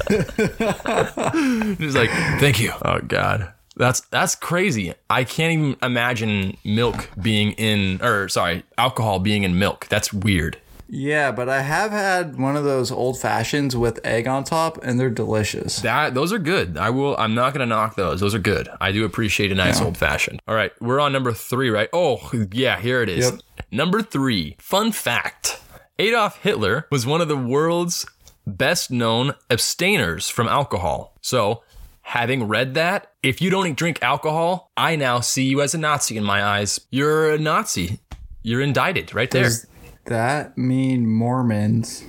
He's 1.78 1.96
like, 1.96 2.10
thank 2.40 2.60
you. 2.60 2.72
Oh 2.84 3.00
God. 3.00 3.54
That's 3.78 4.02
that's 4.12 4.36
crazy. 4.36 4.94
I 5.10 5.24
can't 5.24 5.54
even 5.54 5.76
imagine 5.82 6.58
milk 6.66 7.10
being 7.22 7.54
in 7.54 8.02
or 8.02 8.28
sorry, 8.28 8.64
alcohol 8.78 9.20
being 9.20 9.44
in 9.44 9.58
milk. 9.58 9.88
That's 9.90 10.12
weird. 10.12 10.58
Yeah, 10.92 11.32
but 11.32 11.48
I 11.48 11.62
have 11.62 11.92
had 11.92 12.40
one 12.40 12.56
of 12.56 12.64
those 12.64 12.92
old 12.92 13.20
fashions 13.20 13.78
with 13.78 14.00
egg 14.04 14.28
on 14.28 14.44
top, 14.44 14.80
and 14.82 15.00
they're 15.00 15.12
delicious. 15.12 15.82
That 15.82 16.16
those 16.16 16.34
are 16.34 16.40
good. 16.40 16.78
I 16.78 16.90
will. 16.90 17.16
I'm 17.18 17.36
not 17.36 17.54
gonna 17.54 17.68
knock 17.68 17.96
those. 17.96 18.20
Those 18.20 18.34
are 18.34 18.40
good. 18.40 18.68
I 18.82 18.92
do 18.92 19.06
appreciate 19.06 19.52
a 19.52 19.56
nice 19.56 19.80
old 19.80 19.98
fashioned. 19.98 20.42
All 20.48 20.56
right, 20.56 20.72
we're 20.82 21.00
on 21.00 21.14
number 21.14 21.32
three, 21.32 21.70
right? 21.70 21.90
Oh 21.94 22.32
yeah, 22.52 22.80
here 22.80 23.04
it 23.04 23.10
is. 23.10 23.30
Yep. 23.30 23.42
Number 23.72 24.02
three. 24.02 24.56
Fun 24.58 24.92
fact: 24.92 25.62
Adolf 26.00 26.42
Hitler 26.42 26.88
was 26.90 27.06
one 27.06 27.22
of 27.22 27.28
the 27.28 27.38
world's 27.38 28.08
best 28.48 28.90
known 28.90 29.36
abstainers 29.50 30.28
from 30.30 30.48
alcohol. 30.48 31.14
So. 31.22 31.64
Having 32.02 32.46
read 32.46 32.74
that, 32.74 33.12
if 33.22 33.40
you 33.40 33.52
don't 33.52 33.78
drink 33.78 34.02
alcohol, 34.02 34.72
I 34.76 34.96
now 34.96 35.20
see 35.20 35.44
you 35.44 35.62
as 35.62 35.76
a 35.76 35.78
Nazi 35.78 36.18
in 36.18 36.24
my 36.24 36.44
eyes. 36.44 36.80
You're 36.90 37.34
a 37.34 37.38
Nazi. 37.38 38.00
You're 38.42 38.62
indicted 38.62 39.14
right 39.14 39.30
there. 39.30 39.44
There's, 39.44 39.68
that 40.10 40.58
mean 40.58 41.08
Mormons 41.08 42.04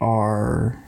are. 0.00 0.84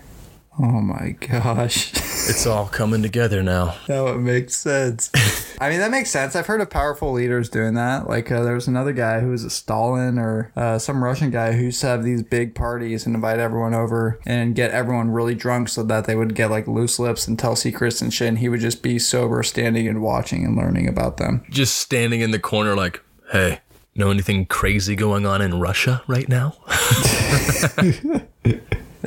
Oh 0.59 0.81
my 0.81 1.17
gosh. 1.21 1.93
It's 2.27 2.47
all 2.47 2.69
coming 2.69 3.03
together 3.03 3.43
now. 3.43 3.77
Now 3.87 4.07
it 4.07 4.17
makes 4.17 4.55
sense. 4.57 5.11
I 5.61 5.69
mean, 5.69 5.81
that 5.81 5.91
makes 5.91 6.11
sense. 6.11 6.35
I've 6.35 6.47
heard 6.47 6.63
of 6.63 6.71
powerful 6.71 7.13
leaders 7.13 7.51
doing 7.51 7.75
that. 7.75 8.09
Like, 8.09 8.33
uh, 8.33 8.43
there 8.43 8.55
was 8.55 8.67
another 8.67 8.95
guy 8.95 9.21
who 9.21 9.29
was 9.29 9.45
a 9.45 9.51
Stalin 9.51 10.19
or 10.19 10.51
uh, 10.57 10.79
some 10.79 11.05
Russian 11.05 11.31
guy 11.31 11.53
who 11.53 11.65
used 11.65 11.83
to 11.83 11.87
have 11.89 12.03
these 12.03 12.23
big 12.23 12.55
parties 12.55 13.05
and 13.05 13.15
invite 13.15 13.41
everyone 13.41 13.75
over 13.75 14.19
and 14.25 14.55
get 14.55 14.71
everyone 14.71 15.11
really 15.11 15.35
drunk 15.35 15.69
so 15.69 15.83
that 15.83 16.07
they 16.07 16.17
would 16.17 16.35
get 16.35 16.51
like 16.51 16.67
loose 16.67 16.99
lips 16.99 17.29
and 17.29 17.39
tell 17.39 17.57
secrets 17.57 18.01
and 18.01 18.15
shit. 18.15 18.29
And 18.29 18.39
he 18.39 18.49
would 18.49 18.61
just 18.61 18.83
be 18.83 18.99
sober, 18.99 19.43
standing 19.43 19.87
and 19.87 20.01
watching 20.01 20.47
and 20.47 20.57
learning 20.57 20.89
about 20.89 21.19
them. 21.19 21.45
Just 21.51 21.77
standing 21.77 22.23
in 22.23 22.31
the 22.31 22.39
corner, 22.39 22.75
like, 22.75 23.03
hey, 23.33 23.61
know 23.95 24.11
anything 24.11 24.47
crazy 24.47 24.97
going 24.97 25.27
on 25.27 25.41
in 25.41 25.61
Russia 25.61 26.03
right 26.07 26.29
now? 26.29 26.57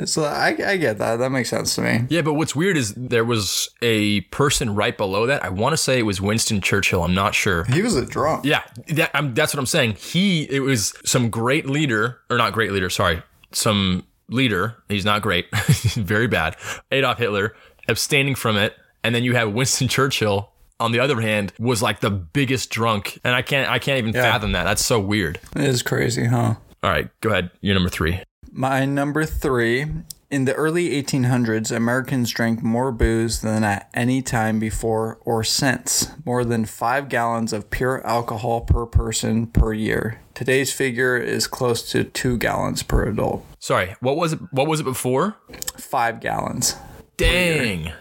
So 0.06 0.24
I, 0.24 0.56
I 0.64 0.76
get 0.76 0.98
that. 0.98 1.16
That 1.16 1.30
makes 1.30 1.50
sense 1.50 1.74
to 1.74 1.82
me. 1.82 2.04
Yeah, 2.08 2.22
but 2.22 2.34
what's 2.34 2.54
weird 2.54 2.76
is 2.76 2.94
there 2.94 3.24
was 3.24 3.70
a 3.82 4.20
person 4.22 4.74
right 4.74 4.96
below 4.96 5.26
that. 5.26 5.44
I 5.44 5.48
want 5.48 5.72
to 5.72 5.76
say 5.76 5.98
it 5.98 6.02
was 6.02 6.20
Winston 6.20 6.60
Churchill. 6.60 7.02
I'm 7.02 7.14
not 7.14 7.34
sure. 7.34 7.64
He 7.64 7.82
was 7.82 7.96
a 7.96 8.06
drunk. 8.06 8.44
Yeah, 8.44 8.62
that, 8.88 9.10
I'm, 9.14 9.34
that's 9.34 9.54
what 9.54 9.58
I'm 9.58 9.66
saying. 9.66 9.94
He, 9.94 10.44
it 10.44 10.60
was 10.60 10.94
some 11.04 11.30
great 11.30 11.66
leader, 11.66 12.20
or 12.30 12.36
not 12.36 12.52
great 12.52 12.72
leader, 12.72 12.90
sorry, 12.90 13.22
some 13.52 14.06
leader. 14.28 14.76
He's 14.88 15.04
not 15.04 15.22
great, 15.22 15.46
very 15.94 16.28
bad. 16.28 16.56
Adolf 16.92 17.18
Hitler 17.18 17.54
abstaining 17.88 18.34
from 18.34 18.56
it, 18.56 18.76
and 19.02 19.14
then 19.14 19.24
you 19.24 19.34
have 19.34 19.52
Winston 19.52 19.88
Churchill. 19.88 20.50
On 20.80 20.92
the 20.92 21.00
other 21.00 21.20
hand, 21.20 21.52
was 21.58 21.82
like 21.82 22.00
the 22.00 22.10
biggest 22.10 22.70
drunk, 22.70 23.18
and 23.24 23.34
I 23.34 23.42
can't, 23.42 23.68
I 23.68 23.78
can't 23.78 23.98
even 23.98 24.12
fathom 24.12 24.52
that. 24.52 24.64
That's 24.64 24.84
so 24.84 25.00
weird. 25.00 25.40
It 25.56 25.62
is 25.62 25.82
crazy, 25.82 26.26
huh? 26.26 26.54
All 26.82 26.90
right, 26.90 27.08
go 27.20 27.30
ahead. 27.30 27.50
You're 27.60 27.74
number 27.74 27.90
three. 27.90 28.22
My 28.52 28.84
number 28.84 29.24
three. 29.24 29.86
In 30.30 30.44
the 30.44 30.52
early 30.52 30.90
1800s, 31.02 31.74
Americans 31.74 32.30
drank 32.30 32.62
more 32.62 32.92
booze 32.92 33.40
than 33.40 33.64
at 33.64 33.88
any 33.94 34.20
time 34.20 34.58
before 34.58 35.18
or 35.24 35.42
since, 35.42 36.10
more 36.26 36.44
than 36.44 36.66
five 36.66 37.08
gallons 37.08 37.54
of 37.54 37.70
pure 37.70 38.06
alcohol 38.06 38.60
per 38.60 38.84
person 38.84 39.46
per 39.46 39.72
year. 39.72 40.20
Today's 40.34 40.70
figure 40.70 41.16
is 41.16 41.46
close 41.46 41.90
to 41.92 42.04
two 42.04 42.36
gallons 42.36 42.82
per 42.82 43.04
adult. 43.08 43.42
Sorry, 43.58 43.96
what 44.00 44.18
was 44.18 44.34
it? 44.34 44.40
What 44.50 44.68
was 44.68 44.80
it 44.80 44.84
before? 44.84 45.36
Five 45.78 46.20
gallons. 46.20 46.76
Dang, 47.16 47.92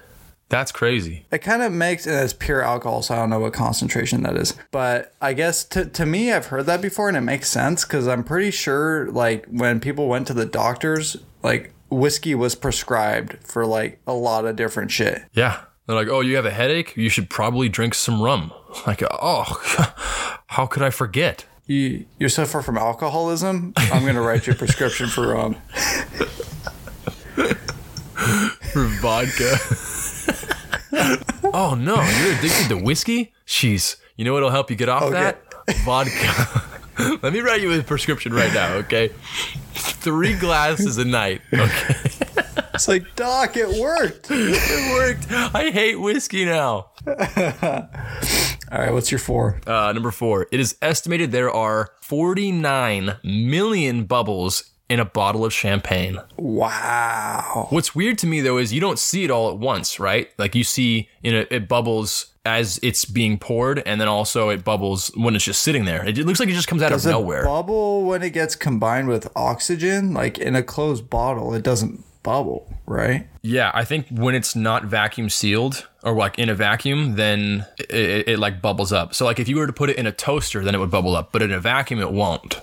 that's 0.50 0.72
crazy. 0.72 1.26
It 1.32 1.40
kind 1.40 1.62
of 1.62 1.74
makes 1.74 2.08
it 2.08 2.14
as 2.14 2.34
pure 2.34 2.62
alcohol, 2.62 3.02
so 3.02 3.16
I 3.16 3.18
don't 3.18 3.30
know 3.30 3.40
what 3.40 3.54
concentration 3.54 4.24
that 4.24 4.38
is. 4.38 4.56
But 4.72 5.14
I 5.22 5.34
guess 5.34 5.64
to, 5.66 5.86
to 5.86 6.06
me, 6.06 6.32
I've 6.32 6.48
heard 6.48 6.66
that 6.68 6.82
before 6.82 7.10
and 7.10 7.18
it 7.18 7.22
makes 7.22 7.50
sense 7.50 7.84
because 7.84 8.08
I'm 8.08 8.24
pretty 8.24 8.52
sure, 8.52 9.12
like, 9.12 9.46
when 9.48 9.80
people 9.80 10.08
went 10.08 10.28
to 10.28 10.34
the 10.34 10.46
doctors, 10.46 11.18
like, 11.44 11.74
whiskey 11.90 12.34
was 12.34 12.56
prescribed 12.56 13.38
for, 13.46 13.66
like, 13.66 14.00
a 14.08 14.14
lot 14.14 14.46
of 14.46 14.56
different 14.56 14.92
shit. 14.92 15.24
Yeah. 15.34 15.62
They're 15.86 15.96
like, 15.96 16.10
oh, 16.10 16.20
you 16.22 16.36
have 16.36 16.46
a 16.46 16.52
headache? 16.52 16.96
You 16.98 17.10
should 17.10 17.30
probably 17.30 17.70
drink 17.70 17.94
some 17.94 18.22
rum. 18.22 18.52
Like, 18.86 19.02
oh, 19.10 19.44
how 20.48 20.68
could 20.68 20.84
I 20.84 20.92
forget? 20.92 21.46
You, 21.66 22.06
you 22.20 22.30
suffer 22.30 22.62
from 22.62 22.78
alcoholism? 22.78 23.74
I'm 23.76 24.04
going 24.04 24.14
to 24.14 24.22
write 24.22 24.46
you 24.46 24.54
a 24.54 24.56
prescription 24.56 25.08
for 25.08 25.30
rum. 25.30 25.56
For 28.74 28.86
vodka. 29.02 29.56
oh, 31.54 31.76
no, 31.78 31.96
you're 31.96 32.38
addicted 32.38 32.70
to 32.70 32.78
whiskey? 32.78 33.34
Jeez. 33.46 33.98
You 34.16 34.26
know 34.26 34.34
what'll 34.34 34.50
help 34.50 34.70
you 34.70 34.76
get 34.76 34.90
off 34.90 35.12
that? 35.12 35.42
Vodka. 35.86 36.64
Let 37.22 37.34
me 37.34 37.42
write 37.42 37.62
you 37.62 37.72
a 37.72 37.84
prescription 37.84 38.34
right 38.34 38.54
now, 38.54 38.74
okay? 38.76 39.10
Three 39.74 40.36
glasses 40.36 40.98
a 40.98 41.06
night, 41.06 41.42
okay? 41.54 41.96
It's 42.74 42.88
like, 42.88 43.16
Doc, 43.16 43.58
it 43.58 43.80
worked. 43.80 44.28
It 44.32 44.94
worked. 44.94 45.32
I 45.56 45.70
hate 45.72 46.00
whiskey 46.00 46.46
now. 46.46 46.92
All 47.08 48.80
right, 48.80 48.92
what's 48.94 49.12
your 49.12 49.20
four? 49.20 49.62
Uh, 49.66 49.92
number 49.94 50.12
four, 50.12 50.48
it 50.52 50.60
is 50.60 50.76
estimated 50.82 51.32
there 51.32 51.52
are 51.52 51.92
49 52.02 53.18
million 53.24 54.04
bubbles 54.06 54.72
in 54.90 55.00
a 55.00 55.06
bottle 55.06 55.44
of 55.46 55.54
champagne. 55.54 56.18
Wow. 56.38 57.68
What's 57.70 57.94
weird 57.94 58.18
to 58.20 58.28
me 58.28 58.42
though 58.42 58.58
is 58.58 58.72
you 58.74 58.82
don't 58.82 59.00
see 59.00 59.24
it 59.24 59.32
all 59.32 59.50
at 59.50 59.58
once, 59.58 60.00
right? 60.00 60.30
Like 60.38 60.56
you 60.56 60.64
see, 60.64 61.10
you 61.22 61.32
know, 61.32 61.46
it 61.50 61.68
bubbles 61.68 62.28
as 62.46 62.80
it's 62.82 63.04
being 63.04 63.38
poured, 63.38 63.84
and 63.86 64.00
then 64.00 64.08
also 64.08 64.48
it 64.50 64.64
bubbles 64.64 65.12
when 65.18 65.36
it's 65.36 65.44
just 65.44 65.62
sitting 65.62 65.84
there. 65.84 66.08
It, 66.08 66.18
looks 66.20 66.40
like 66.40 66.48
it 66.48 66.54
just 66.54 66.70
comes 66.70 66.82
out 66.82 66.90
Does 66.92 67.06
of 67.06 67.10
it 67.10 67.14
nowhere. 67.14 67.44
bubble 67.44 68.06
when 68.06 68.24
it 68.24 68.30
gets 68.30 68.56
combined 68.56 69.10
with 69.10 69.28
oxygen? 69.36 70.14
Like 70.14 70.38
in 70.38 70.56
a 70.56 70.64
closed 70.64 71.10
bottle, 71.10 71.54
it 71.54 71.64
doesn't 71.64 72.06
bubble, 72.24 72.74
right? 72.86 73.28
yeah, 73.42 73.72
I 73.74 73.86
think 73.86 74.08
when 74.10 74.36
it's 74.36 74.56
not 74.58 74.84
vacuum 74.84 75.30
sealed 75.30 75.88
or 76.04 76.14
like 76.14 76.38
in 76.38 76.50
a 76.50 76.54
vacuum, 76.56 77.16
then 77.16 77.66
it, 77.80 77.92
it, 77.92 78.28
it 78.30 78.40
like 78.40 78.62
bubbles 78.62 78.92
up. 78.92 79.16
So 79.16 79.24
like 79.24 79.40
if 79.40 79.48
you 79.48 79.56
were 79.58 79.68
to 79.68 79.72
put 79.74 79.90
it 79.90 79.96
in 79.98 80.06
a 80.06 80.12
toaster, 80.12 80.64
then 80.66 80.76
it 80.76 80.80
would 80.80 80.92
bubble 80.92 81.16
up, 81.16 81.32
but 81.32 81.42
in 81.42 81.52
a 81.54 81.60
vacuum, 81.60 82.02
it 82.02 82.12
won't. 82.12 82.60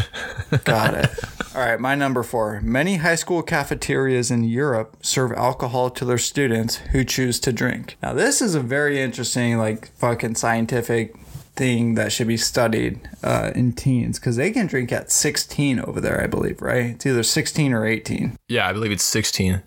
Got 0.64 0.94
it. 0.94 1.10
All 1.54 1.60
right, 1.60 1.78
my 1.78 1.94
number 1.94 2.22
four. 2.22 2.60
Many 2.62 2.96
high 2.96 3.14
school 3.14 3.42
cafeterias 3.42 4.30
in 4.30 4.42
Europe 4.44 4.96
serve 5.02 5.32
alcohol 5.32 5.90
to 5.90 6.04
their 6.06 6.16
students 6.16 6.76
who 6.76 7.04
choose 7.04 7.38
to 7.40 7.52
drink. 7.52 7.98
Now, 8.02 8.14
this 8.14 8.40
is 8.40 8.54
a 8.54 8.60
very 8.60 9.02
interesting, 9.02 9.58
like, 9.58 9.92
fucking 9.96 10.36
scientific 10.36 11.14
thing 11.54 11.94
that 11.96 12.10
should 12.10 12.26
be 12.28 12.38
studied 12.38 13.06
uh, 13.22 13.50
in 13.54 13.74
teens 13.74 14.18
because 14.18 14.36
they 14.36 14.50
can 14.50 14.66
drink 14.66 14.90
at 14.92 15.10
16 15.10 15.80
over 15.80 16.00
there, 16.00 16.22
I 16.22 16.26
believe, 16.26 16.62
right? 16.62 16.86
It's 16.86 17.04
either 17.04 17.22
16 17.22 17.74
or 17.74 17.84
18. 17.84 18.38
yeah, 18.48 18.66
I 18.66 18.72
believe 18.72 18.90
it's 18.90 19.04
16. 19.04 19.62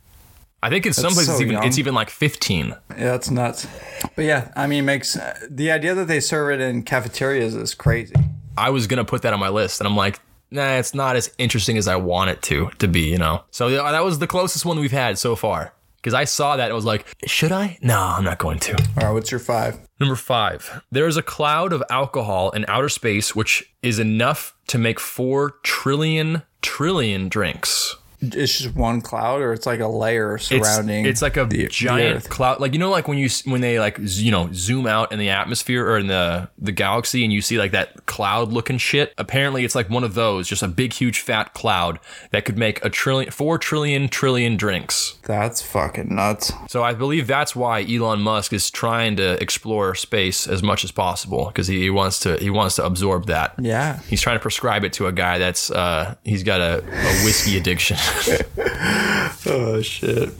I 0.63 0.69
think 0.69 0.87
in 0.87 0.93
some 0.93 1.13
places 1.13 1.27
so 1.27 1.33
it's 1.33 1.41
even 1.41 1.63
it's 1.63 1.77
even 1.77 1.93
like 1.93 2.09
15. 2.09 2.69
Yeah, 2.69 2.75
that's 2.95 3.29
nuts. 3.29 3.67
But 4.15 4.25
yeah, 4.25 4.51
I 4.55 4.65
mean, 4.65 4.85
makes 4.85 5.15
the 5.47 5.69
idea 5.69 5.93
that 5.93 6.07
they 6.07 6.19
serve 6.19 6.59
it 6.59 6.59
in 6.59 6.81
cafeterias 6.81 7.53
is 7.53 7.75
crazy. 7.75 8.15
I 8.57 8.71
was 8.71 8.87
gonna 8.87 9.05
put 9.05 9.21
that 9.21 9.33
on 9.33 9.39
my 9.39 9.49
list, 9.49 9.79
and 9.79 9.87
I'm 9.87 9.95
like, 9.95 10.19
nah, 10.51 10.75
it's 10.75 10.93
not 10.93 11.15
as 11.15 11.33
interesting 11.37 11.77
as 11.77 11.87
I 11.87 11.95
want 11.95 12.29
it 12.29 12.41
to 12.43 12.69
to 12.79 12.87
be, 12.87 13.01
you 13.01 13.17
know. 13.17 13.43
So 13.51 13.67
yeah, 13.67 13.91
that 13.91 14.03
was 14.03 14.19
the 14.19 14.27
closest 14.27 14.65
one 14.65 14.79
we've 14.79 14.91
had 14.91 15.17
so 15.17 15.35
far. 15.35 15.73
Because 15.97 16.13
I 16.13 16.25
saw 16.25 16.55
that 16.55 16.65
and 16.65 16.75
was 16.75 16.85
like, 16.85 17.07
should 17.25 17.51
I? 17.51 17.79
No, 17.81 17.99
I'm 17.99 18.23
not 18.23 18.37
going 18.37 18.59
to. 18.59 18.73
All 18.73 19.07
right, 19.07 19.11
what's 19.11 19.31
your 19.31 19.39
five? 19.39 19.79
Number 19.99 20.15
five, 20.15 20.83
there 20.91 21.07
is 21.07 21.17
a 21.17 21.23
cloud 21.23 21.73
of 21.73 21.81
alcohol 21.89 22.51
in 22.51 22.63
outer 22.67 22.89
space 22.89 23.35
which 23.35 23.73
is 23.81 23.97
enough 23.97 24.55
to 24.67 24.77
make 24.77 24.99
four 24.99 25.55
trillion 25.63 26.43
trillion 26.61 27.27
drinks. 27.27 27.95
It's 28.21 28.59
just 28.59 28.75
one 28.75 29.01
cloud, 29.01 29.41
or 29.41 29.53
it's 29.53 29.65
like 29.65 29.79
a 29.79 29.87
layer 29.87 30.37
surrounding. 30.37 31.05
it's 31.05 31.21
like 31.21 31.37
a 31.37 31.45
the 31.45 31.67
giant 31.67 32.17
Earth. 32.17 32.29
cloud, 32.29 32.59
like 32.59 32.73
you 32.73 32.79
know, 32.79 32.89
like 32.89 33.07
when 33.07 33.17
you 33.17 33.29
when 33.45 33.61
they 33.61 33.79
like 33.79 33.97
you 33.99 34.31
know 34.31 34.49
zoom 34.53 34.87
out 34.87 35.11
in 35.11 35.19
the 35.19 35.29
atmosphere 35.29 35.85
or 35.85 35.97
in 35.97 36.07
the 36.07 36.49
the 36.57 36.71
galaxy, 36.71 37.23
and 37.23 37.31
you 37.31 37.41
see 37.41 37.57
like 37.57 37.71
that 37.71 38.05
cloud 38.05 38.51
looking 38.51 38.77
shit. 38.77 39.13
Apparently, 39.17 39.65
it's 39.65 39.75
like 39.75 39.89
one 39.89 40.03
of 40.03 40.13
those, 40.13 40.47
just 40.47 40.63
a 40.63 40.67
big, 40.67 40.93
huge, 40.93 41.19
fat 41.19 41.53
cloud 41.53 41.99
that 42.31 42.45
could 42.45 42.57
make 42.57 42.83
a 42.83 42.89
trillion, 42.89 43.31
four 43.31 43.57
trillion, 43.57 44.07
trillion 44.07 44.57
drinks. 44.57 45.17
That's 45.23 45.61
fucking 45.61 46.13
nuts. 46.13 46.51
So 46.69 46.83
I 46.83 46.93
believe 46.93 47.27
that's 47.27 47.55
why 47.55 47.83
Elon 47.83 48.21
Musk 48.21 48.53
is 48.53 48.69
trying 48.69 49.15
to 49.17 49.41
explore 49.41 49.95
space 49.95 50.47
as 50.47 50.61
much 50.63 50.83
as 50.83 50.91
possible 50.91 51.45
because 51.47 51.67
he, 51.67 51.81
he 51.81 51.89
wants 51.89 52.19
to 52.21 52.37
he 52.37 52.49
wants 52.49 52.75
to 52.75 52.85
absorb 52.85 53.25
that. 53.27 53.55
Yeah. 53.59 53.99
He's 54.07 54.21
trying 54.21 54.35
to 54.37 54.41
prescribe 54.41 54.83
it 54.83 54.93
to 54.93 55.07
a 55.07 55.11
guy 55.11 55.37
that's 55.37 55.71
uh 55.71 56.15
he's 56.23 56.43
got 56.43 56.61
a, 56.61 56.79
a 56.83 57.23
whiskey 57.25 57.57
addiction. 57.57 57.97
Oh 59.47 59.81
shit. 59.81 60.31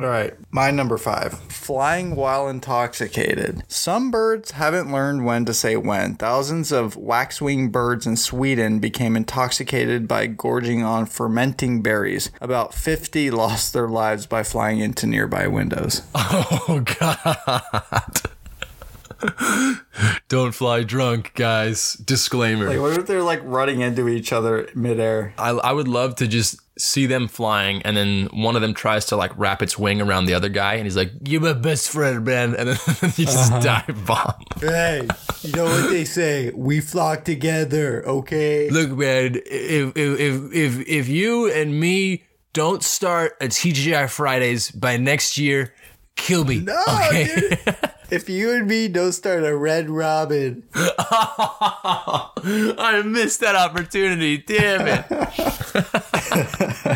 All 0.00 0.06
right, 0.06 0.32
my 0.50 0.70
number 0.70 0.96
five. 0.96 1.38
Flying 1.52 2.16
while 2.16 2.48
intoxicated. 2.48 3.62
Some 3.68 4.10
birds 4.10 4.52
haven't 4.52 4.90
learned 4.90 5.26
when 5.26 5.44
to 5.44 5.52
say 5.52 5.76
when. 5.76 6.14
Thousands 6.14 6.72
of 6.72 6.96
waxwing 6.96 7.70
birds 7.70 8.06
in 8.06 8.16
Sweden 8.16 8.78
became 8.78 9.14
intoxicated 9.16 10.08
by 10.08 10.26
gorging 10.26 10.82
on 10.82 11.04
fermenting 11.04 11.82
berries. 11.82 12.30
About 12.40 12.72
50 12.72 13.30
lost 13.30 13.74
their 13.74 13.88
lives 13.88 14.24
by 14.24 14.42
flying 14.42 14.78
into 14.78 15.06
nearby 15.06 15.46
windows. 15.46 16.00
oh 16.14 16.82
god. 16.98 18.22
Don't 20.28 20.52
fly 20.54 20.84
drunk, 20.84 21.32
guys. 21.34 21.94
Disclaimer. 21.94 22.68
Like, 22.68 22.80
what 22.80 22.98
if 22.98 23.06
they're 23.06 23.22
like 23.22 23.40
running 23.42 23.80
into 23.80 24.08
each 24.08 24.32
other 24.32 24.68
midair? 24.74 25.34
I, 25.38 25.50
I 25.50 25.72
would 25.72 25.88
love 25.88 26.14
to 26.16 26.28
just 26.28 26.60
see 26.78 27.06
them 27.06 27.28
flying 27.28 27.82
and 27.82 27.96
then 27.96 28.28
one 28.32 28.56
of 28.56 28.62
them 28.62 28.72
tries 28.72 29.04
to 29.06 29.16
like 29.16 29.36
wrap 29.36 29.62
its 29.62 29.78
wing 29.78 30.00
around 30.00 30.26
the 30.26 30.34
other 30.34 30.48
guy 30.48 30.74
and 30.74 30.84
he's 30.84 30.96
like, 30.96 31.10
You're 31.24 31.40
my 31.40 31.52
best 31.52 31.90
friend, 31.90 32.24
man. 32.24 32.54
And 32.54 32.70
then 32.70 32.78
you 33.16 33.26
just 33.26 33.52
uh-huh. 33.52 33.60
dive 33.60 34.06
bomb. 34.06 34.42
Hey, 34.60 35.08
you 35.42 35.52
know 35.52 35.64
what 35.64 35.90
they 35.90 36.04
say? 36.04 36.50
We 36.54 36.80
flock 36.80 37.24
together, 37.24 38.06
okay? 38.06 38.70
Look, 38.70 38.90
man, 38.90 39.40
if, 39.46 39.96
if, 39.96 40.20
if, 40.20 40.52
if, 40.52 40.88
if 40.88 41.08
you 41.08 41.50
and 41.52 41.78
me 41.78 42.24
don't 42.52 42.82
start 42.82 43.36
a 43.40 43.46
TGI 43.46 44.08
Fridays 44.08 44.70
by 44.70 44.96
next 44.96 45.36
year, 45.36 45.74
kill 46.16 46.44
me. 46.44 46.60
No, 46.60 46.82
okay? 47.06 47.48
dude. 47.48 47.78
if 48.10 48.28
you 48.28 48.52
and 48.52 48.66
me 48.66 48.88
don't 48.88 49.12
start 49.12 49.44
a 49.44 49.56
Red 49.56 49.88
Robin, 49.90 50.64
I 50.74 52.32
missed 53.04 53.40
that 53.40 53.54
opportunity. 53.56 54.38
Damn 54.38 54.86
it. 54.86 55.04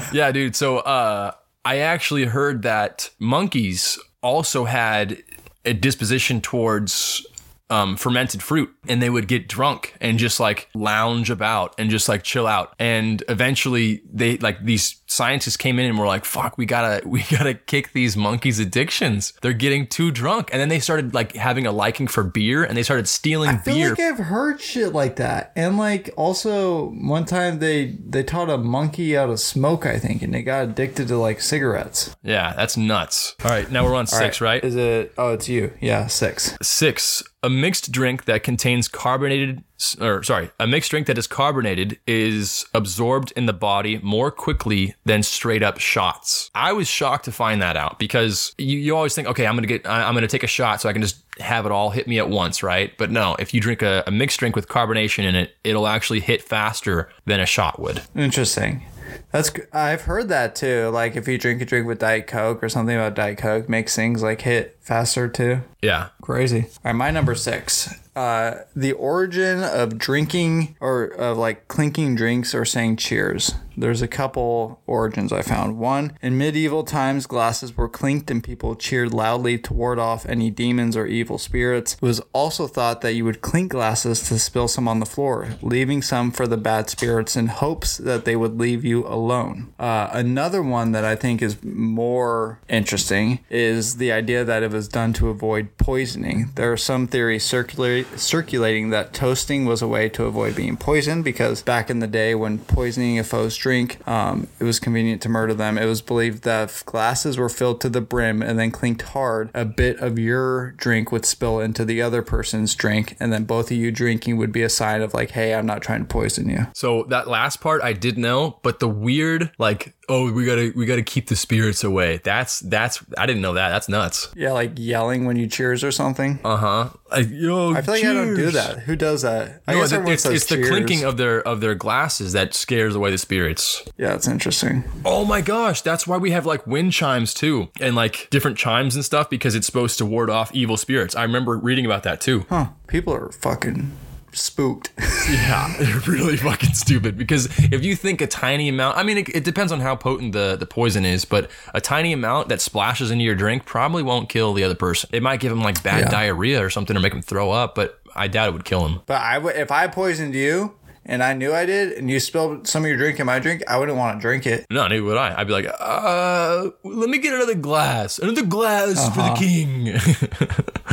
yeah, 0.12 0.33
dude. 0.33 0.57
So 0.57 0.78
uh, 0.78 1.33
I 1.64 1.78
actually 1.78 2.25
heard 2.25 2.62
that 2.62 3.11
monkeys 3.19 3.99
also 4.23 4.64
had 4.64 5.23
a 5.64 5.73
disposition 5.73 6.40
towards 6.40 7.26
um, 7.71 7.97
fermented 7.97 8.42
fruit 8.42 8.71
and 8.87 9.00
they 9.00 9.09
would 9.09 9.28
get 9.28 9.49
drunk 9.49 9.95
and 10.00 10.19
just 10.19 10.38
like 10.38 10.69
lounge 10.75 11.31
about 11.31 11.75
and 11.78 11.88
just 11.88 12.09
like 12.09 12.23
chill 12.23 12.47
out. 12.47 12.75
And 12.78 13.23
eventually 13.28 14.02
they 14.12 14.37
like 14.38 14.62
these 14.64 15.00
scientists 15.12 15.57
came 15.57 15.78
in 15.78 15.87
and 15.87 15.99
were 15.99 16.07
like, 16.07 16.25
fuck, 16.25 16.57
we 16.59 16.66
gotta, 16.66 17.07
we 17.09 17.23
gotta 17.31 17.54
kick 17.54 17.92
these 17.92 18.16
monkeys' 18.16 18.59
addictions. 18.59 19.33
They're 19.42 19.52
getting 19.52 19.87
too 19.87 20.11
drunk. 20.11 20.49
And 20.52 20.61
then 20.61 20.69
they 20.69 20.81
started 20.81 21.14
like 21.14 21.35
having 21.37 21.66
a 21.66 21.73
liking 21.73 22.07
for 22.09 22.23
beer 22.23 22.64
and 22.64 22.76
they 22.76 22.83
started 22.83 23.09
stealing 23.09 23.50
I 23.50 23.57
feel 23.59 23.75
beer. 23.75 23.90
like 23.90 24.00
I've 24.00 24.19
heard 24.19 24.61
shit 24.61 24.92
like 24.92 25.16
that. 25.16 25.52
And 25.57 25.76
like 25.78 26.11
also 26.16 26.90
one 26.90 27.25
time 27.25 27.59
they 27.59 27.99
they 28.07 28.23
taught 28.23 28.50
a 28.50 28.59
monkey 28.59 29.12
how 29.14 29.26
to 29.26 29.37
smoke, 29.38 29.87
I 29.87 29.99
think, 29.99 30.23
and 30.23 30.33
they 30.35 30.42
got 30.42 30.64
addicted 30.64 31.09
to 31.09 31.16
like 31.16 31.40
cigarettes. 31.40 32.14
yeah, 32.23 32.52
that's 32.54 32.76
nuts. 32.76 33.37
All 33.45 33.50
right, 33.50 33.71
now 33.71 33.85
we're 33.85 33.95
on 33.95 34.07
six, 34.07 34.40
right? 34.40 34.62
Is 34.64 34.76
it? 34.76 35.12
Oh, 35.19 35.33
it's 35.35 35.49
you. 35.49 35.73
Yeah, 35.81 36.07
six. 36.07 36.57
Six, 36.62 37.23
a 37.42 37.50
mixed 37.50 37.90
drink 37.92 38.25
that 38.25 38.42
contains 38.42 38.88
carbonated, 38.88 39.62
or 40.01 40.23
sorry, 40.23 40.51
a 40.59 40.67
mixed 40.67 40.91
drink 40.91 41.07
that 41.07 41.19
is 41.19 41.27
carbonated 41.27 41.99
is 42.07 42.65
absorbed 42.75 43.33
in 43.37 43.47
the 43.47 43.53
body 43.53 43.99
more 44.03 44.31
quickly 44.31 44.95
than 45.05 45.23
straight 45.23 45.62
up 45.62 45.79
shots. 45.79 46.51
I 46.55 46.73
was 46.73 46.89
shocked 46.89 47.25
to 47.27 47.33
find 47.33 47.61
that 47.62 47.77
out 47.77 47.99
because 47.99 48.55
you, 48.59 48.79
you 48.79 48.97
always 48.97 49.15
think, 49.15 49.29
okay, 49.29 49.47
I'm 49.47 49.55
gonna 49.55 49.67
get, 49.67 49.87
I'm 49.87 50.15
gonna 50.15 50.29
take 50.29 50.43
a 50.43 50.49
shot 50.49 50.81
so 50.81 50.89
I 50.89 50.93
can 50.93 51.03
just 51.03 51.23
have 51.41 51.67
it 51.67 51.73
all 51.73 51.91
hit 51.91 52.07
me 52.07 52.19
at 52.19 52.29
once, 52.29 52.62
right? 52.62 52.97
But 52.99 53.11
no, 53.11 53.37
if 53.39 53.55
you 53.55 53.61
drink 53.61 53.83
a, 53.83 54.05
a 54.07 54.11
mixed 54.11 54.39
drink 54.39 54.57
with 54.57 54.69
carbonation 54.69 55.25
in 55.25 55.35
it, 55.35 55.55
it'll 55.65 55.87
actually 55.87 56.21
hit 56.21 56.43
faster 56.43 57.11
than 57.25 57.41
a 57.41 57.47
shot 57.47 57.81
would. 57.81 58.03
Interesting. 58.15 58.85
That's 59.31 59.51
I've 59.73 60.03
heard 60.03 60.29
that 60.29 60.55
too. 60.55 60.89
Like 60.89 61.17
if 61.17 61.27
you 61.27 61.39
drink 61.39 61.62
a 61.62 61.65
drink 61.65 61.87
with 61.87 61.99
Diet 61.99 62.27
Coke 62.27 62.62
or 62.62 62.69
something 62.69 62.95
about 62.95 63.15
Diet 63.15 63.39
Coke 63.39 63.69
makes 63.69 63.97
things 63.97 64.23
like 64.23 64.43
hit 64.43 64.79
faster 64.83 65.29
too. 65.29 65.62
Yeah. 65.81 66.09
Crazy. 66.21 66.62
All 66.62 66.69
right, 66.85 66.93
my 66.93 67.11
number 67.11 67.35
six. 67.35 67.93
Uh, 68.15 68.59
the 68.77 68.93
origin 68.93 69.62
of 69.65 69.97
drinking 69.97 70.77
or 70.81 71.05
of 71.05 71.39
like 71.39 71.67
clinking 71.67 72.15
drinks 72.15 72.55
or 72.55 72.65
saying 72.65 72.97
cheers. 72.97 73.55
There's 73.75 74.03
a 74.03 74.09
couple 74.09 74.83
origins 74.87 75.33
I 75.33 75.41
found. 75.41 75.79
One, 75.79 76.19
in 76.21 76.37
medieval 76.37 76.85
times, 76.85 77.27
glasses 77.27 77.75
were 77.75 77.89
clinked 77.89 78.31
and 78.31 78.45
people 78.45 78.75
cheered 78.75 79.15
loudly 79.15 79.59
to 79.61 79.73
ward 79.73 79.99
off 79.99 80.27
any 80.27 80.51
demons 80.51 80.95
or 80.95 81.07
evil 81.07 81.39
spirits. 81.39 81.95
It 81.95 82.03
was 82.03 82.21
also 82.35 82.67
thought 82.67 83.01
that 83.01 83.15
you 83.15 83.25
would 83.25 83.41
clink 83.41 83.73
glasses 83.73 84.21
to 84.29 84.39
spill 84.39 84.69
some 84.69 84.87
on 84.87 85.01
the 85.01 85.07
floor, 85.07 85.57
leaving 85.62 86.03
some 86.03 86.31
for 86.31 86.47
the 86.47 86.59
bad 86.59 86.91
spirits 86.91 87.35
in 87.35 87.47
hopes 87.47 87.97
that 87.97 88.27
they 88.27 88.37
would 88.37 88.59
leave 88.59 88.85
you 88.85 89.07
alone. 89.07 89.73
Uh, 89.79 90.11
another 90.12 90.62
one 90.62 90.93
that 90.93 91.05
I 91.05 91.17
think 91.17 91.41
is 91.41 91.62
more 91.65 92.61
interesting 92.69 93.41
is 93.49 93.97
the 93.97 94.12
idea 94.12 94.45
that 94.45 94.62
it 94.73 94.76
was 94.76 94.88
done 94.88 95.12
to 95.14 95.29
avoid 95.29 95.76
poisoning. 95.76 96.50
There 96.55 96.73
are 96.73 96.76
some 96.76 97.07
theories 97.07 97.45
circulate, 97.45 98.07
circulating 98.19 98.91
that 98.91 99.12
toasting 99.12 99.67
was 99.67 99.83
a 99.83 99.88
way 99.88 100.09
to 100.11 100.25
avoid 100.25 100.57
being 100.57 100.76
poisoned 100.76 101.25
because 101.25 101.62
back 101.62 101.91
in 101.91 102.00
the 102.00 102.07
day 102.07 102.35
when 102.35 102.59
poisoning 102.59 103.19
a 103.19 103.25
foe's 103.25 103.57
drink, 103.57 104.07
um, 104.09 104.49
it 104.59 104.64
was 104.64 104.81
convenient 104.81 105.23
to 105.23 105.29
murder 105.29 105.55
them. 105.55 105.79
It 105.79 105.87
was 105.87 106.02
believed 106.02 106.43
that 106.45 106.71
if 106.71 106.87
glasses 106.87 107.38
were 107.38 107.49
filled 107.49 107.81
to 107.83 107.88
the 107.88 108.00
brim 108.00 108.43
and 108.43 108.59
then 108.59 108.71
clinked 108.71 109.02
hard, 109.02 109.50
a 109.55 109.64
bit 109.64 109.99
of 109.99 110.19
your 110.19 110.73
drink 110.73 111.12
would 111.12 111.26
spill 111.26 111.61
into 111.61 111.85
the 111.85 112.00
other 112.00 112.23
person's 112.23 112.75
drink, 112.75 113.17
and 113.21 113.33
then 113.33 113.45
both 113.45 113.71
of 113.71 113.76
you 113.76 113.91
drinking 113.91 114.37
would 114.37 114.52
be 114.52 114.62
a 114.62 114.69
sign 114.69 115.02
of 115.02 115.14
like, 115.14 115.31
hey, 115.31 115.55
I'm 115.55 115.67
not 115.67 115.83
trying 115.83 116.00
to 116.00 116.07
poison 116.07 116.49
you. 116.49 116.67
So 116.75 117.05
that 117.05 117.29
last 117.29 117.61
part 117.61 117.83
I 117.83 117.93
did 117.93 118.19
know, 118.19 118.59
but 118.62 118.81
the 118.81 118.88
weird 118.88 119.50
like 119.59 119.95
oh 120.09 120.31
we 120.31 120.45
gotta 120.45 120.73
we 120.76 120.87
gotta 120.87 121.02
keep 121.02 121.29
the 121.29 121.37
spirits 121.37 121.83
away. 121.83 122.21
That's 122.23 122.61
that's 122.61 123.02
I 123.16 123.27
didn't 123.27 123.42
know 123.42 123.55
that. 123.55 123.70
That's 123.70 123.88
nuts. 123.88 124.29
Yeah, 124.37 124.53
like 124.53 124.62
yelling 124.62 125.25
when 125.27 125.37
you 125.37 125.46
cheers 125.46 125.83
or 125.85 125.90
something. 125.92 126.38
Uh 126.44 126.57
huh. 126.57 126.88
Like, 127.11 127.29
yo, 127.31 127.75
I 127.75 127.83
feel 127.83 127.94
like 127.94 128.05
I 128.05 128.12
don't 128.12 128.35
do 128.35 128.51
that. 128.53 128.81
Who 128.81 128.96
does 128.96 129.22
that? 129.22 129.62
I 129.66 129.72
No, 129.75 129.81
guess 129.81 129.92
everyone 129.92 130.12
it's, 130.14 130.22
says 130.22 130.33
it's 130.35 130.46
the 130.46 130.66
clinking 130.66 131.05
of 131.05 131.16
their 131.16 131.46
of 131.46 131.61
their 131.61 131.75
glasses 131.75 132.33
that 132.33 132.55
scares 132.55 132.94
away 132.94 133.11
the 133.11 133.18
spirits. 133.18 133.83
Yeah, 133.98 134.14
it's 134.14 134.27
interesting. 134.29 134.85
Oh 135.05 135.25
my 135.25 135.40
gosh, 135.40 135.83
that's 135.83 136.07
why 136.07 136.16
we 136.16 136.31
have 136.31 136.46
like 136.46 136.66
wind 136.66 136.92
chimes 136.92 137.35
too, 137.35 137.68
and 137.81 137.94
like 137.94 138.29
different 138.31 138.57
chimes 138.59 138.94
and 138.94 139.05
stuff 139.05 139.29
because 139.29 139.55
it's 139.55 139.66
supposed 139.66 139.98
to 139.98 140.07
ward 140.07 140.31
off 140.31 140.55
evil 140.55 140.77
spirits. 140.77 141.14
I 141.14 141.22
remember 141.22 141.57
reading 141.59 141.85
about 141.87 142.03
that 142.05 142.20
too. 142.20 142.46
Huh. 142.48 142.68
People 142.87 143.14
are 143.14 143.31
fucking 143.33 143.92
spooked. 144.33 144.92
Yeah, 145.31 145.73
they're 145.79 146.01
really 146.01 146.37
fucking 146.37 146.73
stupid 146.75 147.16
because 147.16 147.47
if 147.73 147.85
you 147.85 147.95
think 147.95 148.21
a 148.21 148.27
tiny 148.27 148.68
amount, 148.68 148.97
I 148.99 149.05
mean, 149.05 149.18
it, 149.18 149.29
it 149.29 149.45
depends 149.45 149.71
on 149.71 149.79
how 149.79 149.95
potent 149.95 150.33
the, 150.33 150.57
the 150.57 150.66
poison 150.66 151.05
is, 151.05 151.25
but 151.25 151.49
a 151.73 151.81
tiny 151.81 152.12
amount 152.12 152.49
that 152.49 152.61
splashes 152.61 153.12
into 153.12 153.23
your 153.23 153.37
drink 153.37 153.64
probably 153.64 154.03
won't 154.03 154.29
kill 154.29 154.53
the 154.53 154.64
other 154.64 154.75
person. 154.75 155.09
It 155.12 155.23
might 155.23 155.38
give 155.38 155.51
them 155.51 155.62
like 155.62 155.81
bad 155.85 156.01
Yeah. 156.01 156.09
diarrhea 156.11 156.62
or 156.64 156.71
something 156.71 156.97
or 156.97 157.01
make 157.01 157.12
them 157.12 157.23
throw 157.23 157.53
up, 157.53 157.77
but 157.77 158.01
I 158.16 158.27
doubt 158.27 158.49
it 158.49 158.53
would 158.53 158.64
kill 158.64 158.83
them. 158.83 159.01
but 159.07 159.21
I 159.21 159.38
would 159.38 159.55
if 159.55 159.71
I 159.71 159.87
poisoned 159.87 160.35
you 160.35 160.75
and 161.07 161.23
I 161.23 161.35
knew 161.35 161.55
I 161.55 161.64
did 161.64 161.92
and 161.92 162.11
you 162.11 162.18
spilled 162.18 162.66
some 162.66 162.83
of 162.83 162.88
your 162.88 162.97
drink 162.99 163.21
in 163.21 163.27
my 163.27 163.38
drink, 163.38 163.62
I 163.68 163.79
wouldn't 163.79 163.97
want 163.97 164.18
to 164.18 164.21
drink 164.21 164.45
it. 164.45 164.66
No, 164.71 164.88
neither 164.88 165.05
would 165.05 165.16
I. 165.18 165.38
I'd 165.40 165.47
be 165.47 165.53
like, 165.53 165.66
uh, 165.79 166.68
let 166.83 167.09
me 167.09 167.18
get 167.18 167.33
another 167.33 167.55
glass, 167.55 168.18
another 168.18 168.45
glass 168.45 169.09
for 169.14 169.23
the 169.23 169.35
king. 169.37 169.95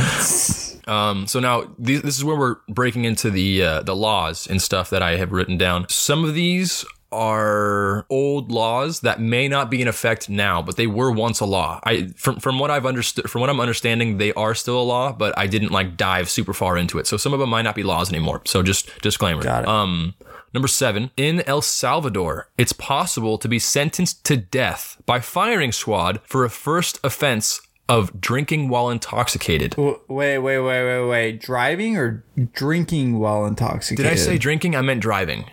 um, 0.89 1.27
so 1.27 1.39
now 1.39 1.73
these, 1.77 2.01
this 2.01 2.17
is 2.17 2.23
where 2.23 2.35
we're 2.35 2.55
breaking 2.67 3.05
into 3.05 3.29
the 3.29 3.63
uh, 3.63 3.81
the 3.83 3.95
laws 3.95 4.47
and 4.47 4.61
stuff 4.61 4.89
that 4.89 5.03
I 5.03 5.17
have 5.17 5.31
written 5.31 5.57
down. 5.57 5.85
Some 5.89 6.25
of 6.25 6.33
these 6.33 6.83
are 7.11 8.05
old 8.09 8.51
laws 8.51 9.01
that 9.01 9.19
may 9.19 9.47
not 9.47 9.69
be 9.71 9.81
in 9.81 9.87
effect 9.87 10.29
now, 10.29 10.61
but 10.61 10.77
they 10.77 10.87
were 10.87 11.11
once 11.11 11.39
a 11.39 11.45
law. 11.45 11.79
I 11.83 12.07
from 12.15 12.39
from 12.39 12.59
what 12.59 12.71
I've 12.71 12.85
understood, 12.85 13.29
from 13.29 13.41
what 13.41 13.49
I'm 13.49 13.59
understanding, 13.59 14.17
they 14.17 14.33
are 14.33 14.55
still 14.55 14.79
a 14.79 14.83
law, 14.83 15.11
but 15.11 15.37
I 15.37 15.47
didn't 15.47 15.71
like 15.71 15.95
dive 15.95 16.29
super 16.29 16.53
far 16.53 16.77
into 16.77 16.97
it. 16.97 17.07
So 17.07 17.17
some 17.17 17.33
of 17.33 17.39
them 17.39 17.49
might 17.49 17.63
not 17.63 17.75
be 17.75 17.83
laws 17.83 18.09
anymore. 18.09 18.41
So 18.45 18.63
just 18.63 18.89
disclaimer. 19.01 19.43
Got 19.43 19.63
it. 19.63 19.69
Um, 19.69 20.15
number 20.53 20.67
seven, 20.67 21.11
in 21.17 21.41
El 21.41 21.61
Salvador, 21.61 22.49
it's 22.57 22.73
possible 22.73 23.37
to 23.37 23.47
be 23.47 23.59
sentenced 23.59 24.23
to 24.25 24.37
death 24.37 25.01
by 25.05 25.19
firing 25.19 25.71
squad 25.71 26.19
for 26.25 26.45
a 26.45 26.49
first 26.49 26.99
offense 27.03 27.61
of 27.89 28.21
drinking 28.21 28.69
while 28.69 28.89
intoxicated. 28.89 29.75
Wait, 29.77 29.97
wait, 30.07 30.37
wait, 30.37 30.59
wait, 30.61 31.07
wait. 31.09 31.41
Driving 31.41 31.97
or 31.97 32.23
drinking 32.53 33.19
while 33.19 33.45
intoxicated? 33.45 34.05
Did 34.05 34.13
I 34.13 34.15
say 34.15 34.37
drinking? 34.37 34.75
I 34.75 34.81
meant 34.81 35.01
driving. 35.01 35.45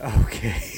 Okay. 0.00 0.60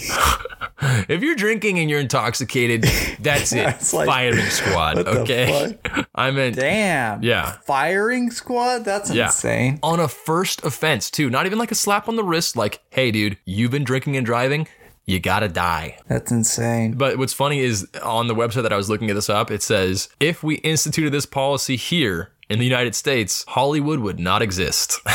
If 1.09 1.23
you're 1.23 1.35
drinking 1.35 1.79
and 1.79 1.89
you're 1.89 2.01
intoxicated, 2.01 2.83
that's 3.19 3.51
it. 3.53 3.57
That's 3.65 3.95
like- 3.95 4.07
firing 4.07 4.45
squad. 4.45 4.99
okay. 4.99 5.79
I 6.15 6.31
meant 6.31 6.57
Damn. 6.57 7.23
Yeah. 7.23 7.53
Firing 7.65 8.31
squad? 8.31 8.81
That's 8.85 9.11
Yeah. 9.11 9.27
insane. 9.27 9.79
on 9.83 10.01
a 10.01 10.07
first 10.07 10.65
offense 10.65 11.11
too. 11.11 11.31
Not 11.31 11.47
even 11.47 11.59
like 11.59 11.71
a 11.73 11.75
slap 11.75 12.09
on 12.09 12.17
the 12.17 12.23
wrist. 12.23 12.57
Like, 12.57 12.83
hey, 12.91 13.11
dude, 13.11 13.39
you've 13.47 13.71
been 13.71 13.85
drinking 13.85 14.17
and 14.19 14.27
driving. 14.27 14.69
You 15.07 15.21
gotta 15.21 15.49
die. 15.49 15.99
That's 16.09 16.33
insane. 16.33 16.95
But 16.95 17.17
what's 17.17 17.33
funny 17.33 17.61
is 17.61 17.87
on 18.03 18.27
the 18.27 18.35
website 18.35 18.65
that 18.65 18.73
I 18.73 18.77
was 18.77 18.91
looking 18.91 19.09
at 19.09 19.15
this 19.15 19.31
up, 19.31 19.53
it 19.53 19.63
says 19.63 20.09
if 20.19 20.43
we 20.43 20.57
instituted 20.57 21.11
this 21.11 21.27
policy 21.27 21.77
here 21.77 22.33
in 22.49 22.59
the 22.59 22.65
United 22.65 22.97
States, 22.97 23.45
Hollywood 23.49 24.01
would 24.01 24.19
not 24.19 24.43
exist. 24.43 25.01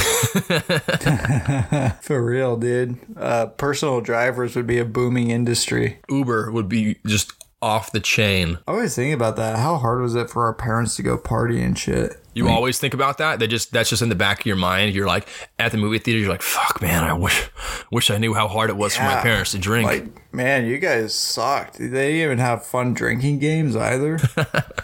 For 2.02 2.24
real, 2.24 2.56
dude. 2.56 3.00
Uh, 3.18 3.48
personal 3.48 4.00
drivers 4.00 4.56
would 4.56 4.68
be 4.68 4.80
a 4.80 4.86
booming 4.86 5.30
industry. 5.30 6.00
Uber 6.10 6.52
would 6.52 6.70
be 6.70 6.96
just 7.06 7.34
off 7.62 7.92
the 7.92 8.00
chain. 8.00 8.58
I 8.68 8.72
always 8.72 8.96
think 8.96 9.14
about 9.14 9.36
that. 9.36 9.58
How 9.58 9.78
hard 9.78 10.02
was 10.02 10.16
it 10.16 10.30
for 10.30 10.46
our 10.46 10.54
parents 10.54 10.96
to 10.96 11.04
go 11.04 11.18
party 11.18 11.62
and 11.62 11.78
shit? 11.78 12.18
You 12.34 12.48
always 12.48 12.80
think 12.80 12.94
about 12.94 13.18
that. 13.18 13.40
They 13.40 13.48
just 13.48 13.74
that's 13.74 13.90
just 13.90 14.02
in 14.02 14.08
the 14.10 14.16
back 14.16 14.40
of 14.40 14.46
your 14.46 14.56
mind. 14.56 14.96
You're 14.96 15.08
like 15.08 15.28
at 15.60 15.72
the 15.72 15.78
movie 15.78 16.00
theater. 16.00 16.20
You're 16.20 16.30
like, 16.30 16.42
"Fuck, 16.42 16.82
man! 16.82 17.04
I 17.04 17.12
wish, 17.12 17.50
wish 17.92 18.10
I 18.10 18.18
knew 18.18 18.34
how 18.34 18.48
hard 18.48 18.70
it 18.70 18.78
was 18.78 18.96
for 18.96 19.04
my 19.04 19.22
parents 19.22 19.52
to 19.52 19.60
drink." 19.60 19.86
Like, 19.86 20.34
man, 20.34 20.66
you 20.66 20.78
guys 20.78 21.14
sucked. 21.14 21.78
They 21.78 21.88
didn't 21.88 22.16
even 22.22 22.38
have 22.38 22.66
fun 22.66 22.94
drinking 22.94 23.40
games 23.40 23.76
either. 23.76 24.18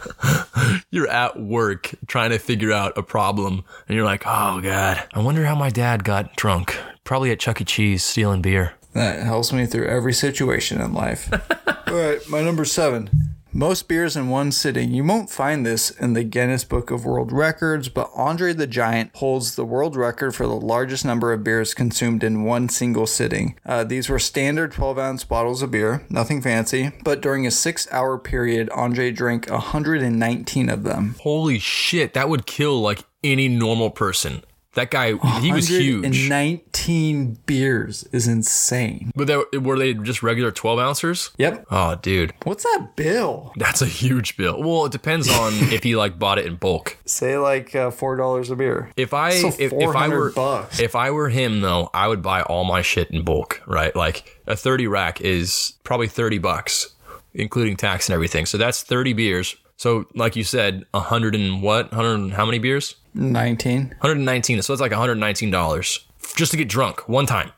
you're 0.92 1.08
at 1.08 1.40
work 1.40 1.92
trying 2.08 2.32
to 2.32 2.40
figure 2.40 2.74
out 2.74 2.98
a 2.98 3.04
problem, 3.04 3.64
and 3.88 3.96
you're 3.96 4.06
like, 4.06 4.24
"Oh 4.26 4.60
God, 4.60 5.02
I 5.14 5.20
wonder 5.22 5.46
how 5.46 5.56
my 5.56 5.70
dad 5.70 6.04
got 6.04 6.36
drunk. 6.36 6.78
Probably 7.06 7.32
at 7.32 7.40
Chuck 7.40 7.62
E. 7.62 7.64
Cheese 7.64 8.04
stealing 8.04 8.42
beer." 8.42 8.74
That 8.98 9.24
helps 9.24 9.54
me 9.54 9.66
through 9.66 9.88
every 9.88 10.14
situation 10.14 10.82
in 10.82 10.94
life. 10.94 11.32
All 11.88 11.94
right, 11.94 12.20
my 12.30 12.42
number 12.42 12.66
seven. 12.66 13.10
Most 13.54 13.88
beers 13.88 14.16
in 14.16 14.30
one 14.30 14.52
sitting. 14.52 14.92
You 14.92 15.04
won't 15.04 15.32
find 15.32 15.66
this 15.66 15.90
in 15.90 16.14
the 16.14 16.24
Guinness 16.24 16.64
Book 16.64 16.92
of 16.92 17.06
World 17.06 17.32
Records, 17.32 17.90
but 17.90 18.12
Andre 18.14 18.54
the 18.54 18.68
Giant 18.68 19.16
holds 19.16 19.56
the 19.56 19.66
world 19.66 19.96
record 19.96 20.36
for 20.36 20.46
the 20.46 20.54
largest 20.54 21.04
number 21.04 21.34
of 21.34 21.44
beers 21.44 21.74
consumed 21.74 22.24
in 22.24 22.44
one 22.44 22.70
single 22.70 23.08
sitting. 23.08 23.58
Uh, 23.66 23.84
these 23.84 24.10
were 24.10 24.20
standard 24.20 24.74
12 24.74 25.00
ounce 25.00 25.24
bottles 25.24 25.64
of 25.64 25.72
beer, 25.72 26.06
nothing 26.08 26.40
fancy, 26.40 26.92
but 27.04 27.20
during 27.20 27.48
a 27.48 27.52
six 27.52 27.88
hour 27.92 28.20
period, 28.20 28.70
Andre 28.70 29.10
drank 29.10 29.50
119 29.50 30.70
of 30.70 30.84
them. 30.84 31.16
Holy 31.22 31.58
shit, 31.58 32.14
that 32.14 32.30
would 32.30 32.46
kill 32.46 32.80
like 32.80 33.06
any 33.24 33.48
normal 33.48 33.90
person. 33.90 34.44
That 34.78 34.92
guy, 34.92 35.16
he 35.40 35.52
was 35.52 35.68
huge. 35.70 36.30
19 36.30 37.40
beers 37.48 38.04
is 38.12 38.28
insane. 38.28 39.12
But 39.16 39.26
they, 39.26 39.58
were 39.58 39.76
they 39.76 39.96
just 39.96 40.22
regular 40.22 40.52
12 40.52 40.78
ouncers? 40.78 41.32
Yep. 41.40 41.66
Oh, 41.72 41.96
dude. 41.96 42.36
What's 42.44 42.62
that 42.62 42.90
bill? 42.96 43.54
That's 43.56 43.82
a 43.82 43.88
huge 43.88 44.38
bill. 44.38 44.62
Well, 44.62 44.86
it 44.86 44.92
depends 44.92 45.30
on 45.32 45.52
if 45.74 45.82
he 45.82 45.96
like 45.96 46.20
bought 46.20 46.38
it 46.38 46.46
in 46.46 46.58
bulk. 46.58 46.96
Say 47.06 47.40
like 47.40 47.74
uh, 47.74 47.90
four 47.90 48.18
dollars 48.18 48.52
a 48.52 48.56
beer. 48.56 48.92
If 48.96 49.16
I 49.16 49.32
So 49.32 49.48
if, 49.48 49.74
if 49.74 49.96
I 49.96 50.10
were 50.10 50.32
bucks. 50.32 50.80
if 50.80 50.96
I 50.96 51.10
were 51.10 51.30
him 51.30 51.62
though, 51.62 51.90
I 51.92 52.08
would 52.08 52.22
buy 52.22 52.44
all 52.44 52.64
my 52.64 52.84
shit 52.84 53.10
in 53.10 53.24
bulk, 53.24 53.60
right? 53.66 53.96
Like 53.96 54.40
a 54.46 54.56
30 54.56 54.86
rack 54.86 55.22
is 55.22 55.74
probably 55.84 56.08
30 56.08 56.38
bucks, 56.38 56.94
including 57.34 57.78
tax 57.78 58.10
and 58.10 58.14
everything. 58.14 58.46
So 58.46 58.60
that's 58.60 58.84
30 58.84 59.14
beers. 59.14 59.56
So 59.78 60.06
like 60.16 60.36
you 60.36 60.44
said, 60.44 60.84
a 60.94 61.00
100 61.00 61.36
and 61.36 61.62
what? 61.62 61.92
100 61.92 62.14
and 62.16 62.34
how 62.34 62.46
many 62.46 62.60
beers? 62.60 62.96
19. 63.14 63.88
119. 64.00 64.62
So 64.62 64.74
that's 64.74 64.82
like 64.82 64.92
119 64.92 65.50
dollars 65.52 66.06
just 66.36 66.52
to 66.52 66.58
get 66.58 66.68
drunk 66.68 67.08
one 67.08 67.26
time. 67.26 67.52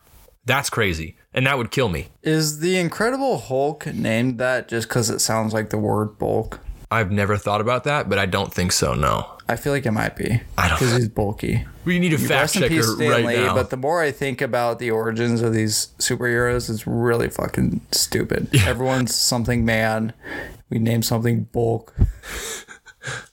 That's 0.46 0.70
crazy, 0.70 1.16
and 1.34 1.46
that 1.46 1.58
would 1.58 1.70
kill 1.70 1.90
me. 1.90 2.08
Is 2.24 2.60
the 2.60 2.78
Incredible 2.78 3.38
Hulk 3.38 3.86
named 3.88 4.40
that 4.40 4.68
just 4.68 4.88
because 4.88 5.10
it 5.10 5.20
sounds 5.20 5.54
like 5.54 5.70
the 5.70 5.78
word 5.78 6.18
bulk? 6.18 6.60
I've 6.90 7.12
never 7.12 7.38
thought 7.38 7.62
about 7.62 7.84
that, 7.84 8.10
but 8.10 8.18
I 8.18 8.26
don't 8.26 8.52
think 8.52 8.72
so. 8.72 8.94
No, 8.96 9.38
I 9.50 9.56
feel 9.56 9.74
like 9.74 9.86
it 9.86 9.92
might 9.92 10.16
be. 10.16 10.42
I 10.58 10.70
don't- 10.70 10.80
Because 10.80 10.96
he's 10.96 11.10
bulky. 11.10 11.66
we 11.84 11.98
need 12.00 12.14
a 12.14 12.18
fact 12.18 12.30
Rest 12.30 12.56
in 12.58 12.62
checker 12.62 12.76
peace, 12.76 12.88
Stan 12.94 13.10
right 13.26 13.36
now. 13.38 13.56
But 13.56 13.70
the 13.72 13.78
more 13.78 14.02
I 14.02 14.12
think 14.12 14.42
about 14.42 14.80
the 14.80 14.92
origins 14.92 15.42
of 15.42 15.54
these 15.54 15.88
superheroes, 15.98 16.70
it's 16.70 16.86
really 16.88 17.30
fucking 17.30 17.82
stupid. 17.92 18.48
Everyone's 18.66 19.14
something 19.16 19.66
man. 19.66 20.14
We 20.70 20.80
name 20.80 21.02
something 21.02 21.44
bulk. 21.52 21.94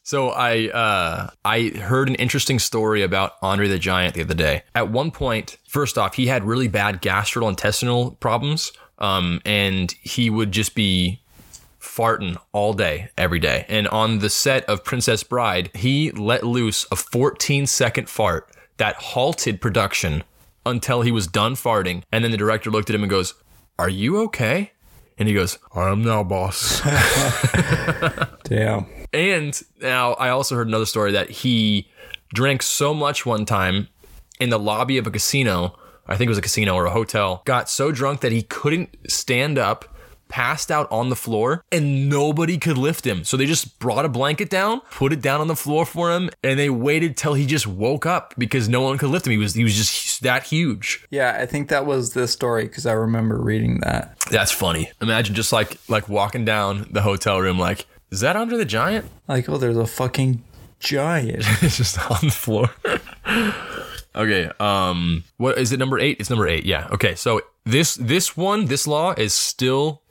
So 0.05 0.29
I 0.31 0.69
uh, 0.69 1.31
I 1.45 1.71
heard 1.77 2.09
an 2.09 2.15
interesting 2.15 2.61
story 2.61 3.03
about 3.03 3.33
Andre 3.43 3.67
the 3.67 3.79
Giant 3.81 4.15
the 4.15 4.23
other 4.23 4.35
day. 4.35 4.63
At 4.77 4.91
one 4.93 5.11
point, 5.11 5.57
first 5.69 5.99
off, 5.99 6.15
he 6.15 6.29
had 6.29 6.45
really 6.45 6.69
bad 6.69 7.03
gastrointestinal 7.03 8.19
problems, 8.21 8.71
um, 9.01 9.41
and 9.45 9.91
he 10.01 10.31
would 10.31 10.53
just 10.53 10.77
be 10.77 11.21
farting 11.87 12.37
all 12.53 12.73
day, 12.73 13.09
every 13.17 13.39
day. 13.39 13.65
And 13.69 13.89
on 13.89 14.19
the 14.19 14.29
set 14.29 14.65
of 14.65 14.85
Princess 14.85 15.23
Bride, 15.23 15.71
he 15.75 16.11
let 16.11 16.43
loose 16.43 16.87
a 16.91 16.97
14 16.97 17.67
second 17.67 18.09
fart 18.09 18.51
that 18.77 18.97
halted 18.97 19.61
production 19.61 20.25
until 20.67 21.03
he 21.03 21.13
was 21.13 21.27
done 21.27 21.55
farting. 21.55 22.03
And 22.13 22.25
then 22.25 22.33
the 22.33 22.37
director 22.37 22.71
looked 22.71 22.91
at 22.91 22.97
him 22.97 23.03
and 23.03 23.11
goes, 23.11 23.35
"Are 23.79 23.89
you 23.89 24.21
okay?" 24.23 24.73
And 25.17 25.29
he 25.29 25.35
goes, 25.35 25.59
"I 25.75 25.91
am 25.91 26.03
now, 26.03 26.23
boss." 26.23 26.81
Damn. 28.45 28.87
And 29.13 29.59
now 29.81 30.13
I 30.15 30.29
also 30.29 30.57
heard 30.57 30.69
another 30.69 30.87
story 30.87 31.13
that 31.13 31.31
he 31.31 31.89
drank 32.35 32.63
so 32.63 32.93
much 32.93 33.25
one 33.25 33.47
time 33.47 33.89
in 34.41 34.51
the 34.51 34.59
lobby 34.59 34.99
of 34.99 35.07
a 35.07 35.11
casino. 35.11 35.79
I 36.07 36.17
think 36.17 36.29
it 36.29 36.31
was 36.31 36.39
a 36.39 36.43
casino 36.43 36.75
or 36.75 36.87
a 36.87 36.91
hotel. 36.91 37.43
Got 37.45 37.69
so 37.71 37.91
drunk 37.91 38.21
that 38.21 38.33
he 38.33 38.43
couldn't 38.43 39.11
stand 39.11 39.59
up, 39.59 39.96
passed 40.29 40.71
out 40.71 40.91
on 40.91 41.09
the 41.09 41.17
floor, 41.17 41.65
and 41.71 42.09
nobody 42.09 42.59
could 42.59 42.79
lift 42.79 43.07
him. 43.07 43.25
So 43.25 43.37
they 43.37 43.47
just 43.47 43.79
brought 43.79 44.05
a 44.05 44.09
blanket 44.09 44.51
down, 44.51 44.81
put 44.91 45.13
it 45.13 45.21
down 45.21 45.41
on 45.41 45.49
the 45.49 45.57
floor 45.57 45.87
for 45.87 46.13
him, 46.13 46.31
and 46.43 46.59
they 46.59 46.71
waited 46.71 47.17
till 47.17 47.35
he 47.35 47.47
just 47.47 47.67
woke 47.67 48.07
up 48.07 48.35
because 48.39 48.69
no 48.69 48.81
one 48.81 48.99
could 48.99 49.11
lift 49.11 49.27
him. 49.27 49.33
He 49.33 49.39
was 49.39 49.55
he 49.55 49.65
was 49.65 49.75
just 49.75 50.23
that 50.23 50.45
huge. 50.45 51.07
Yeah, 51.11 51.37
I 51.41 51.47
think 51.47 51.69
that 51.69 51.87
was 51.87 52.13
the 52.13 52.29
story 52.29 52.65
because 52.65 52.87
I 52.87 52.93
remember 52.93 53.39
reading 53.39 53.81
that. 53.81 54.19
That's 54.31 54.53
funny. 54.53 54.91
Imagine 55.01 55.35
just 55.35 55.53
like 55.53 55.79
like 55.89 56.09
walking 56.09 56.45
down 56.45 56.89
the 56.91 57.03
hotel 57.03 57.41
room 57.41 57.59
like, 57.59 57.87
is 58.11 58.21
that 58.21 58.37
Andre 58.37 58.59
the 58.59 58.65
Giant? 58.65 59.07
Like, 59.29 59.49
oh, 59.49 59.59
there's 59.59 59.77
a 59.77 59.87
fucking 59.87 60.43
giant. 60.79 61.45
it's 61.63 61.77
just 61.77 61.99
on 62.11 62.19
the 62.23 62.31
floor. 62.31 62.71
okay. 64.15 64.51
Um. 64.61 65.25
What 65.37 65.59
is 65.59 65.73
it? 65.73 65.79
Number 65.79 65.99
eight. 65.99 66.19
It's 66.21 66.31
number 66.31 66.47
eight. 66.49 66.65
Yeah. 66.65 66.89
Okay. 66.93 67.15
So 67.15 67.41
this 67.65 67.97
this 67.97 68.37
one 68.37 68.67
this 68.67 68.87
law 68.87 69.13
is 69.17 69.35
still 69.35 70.03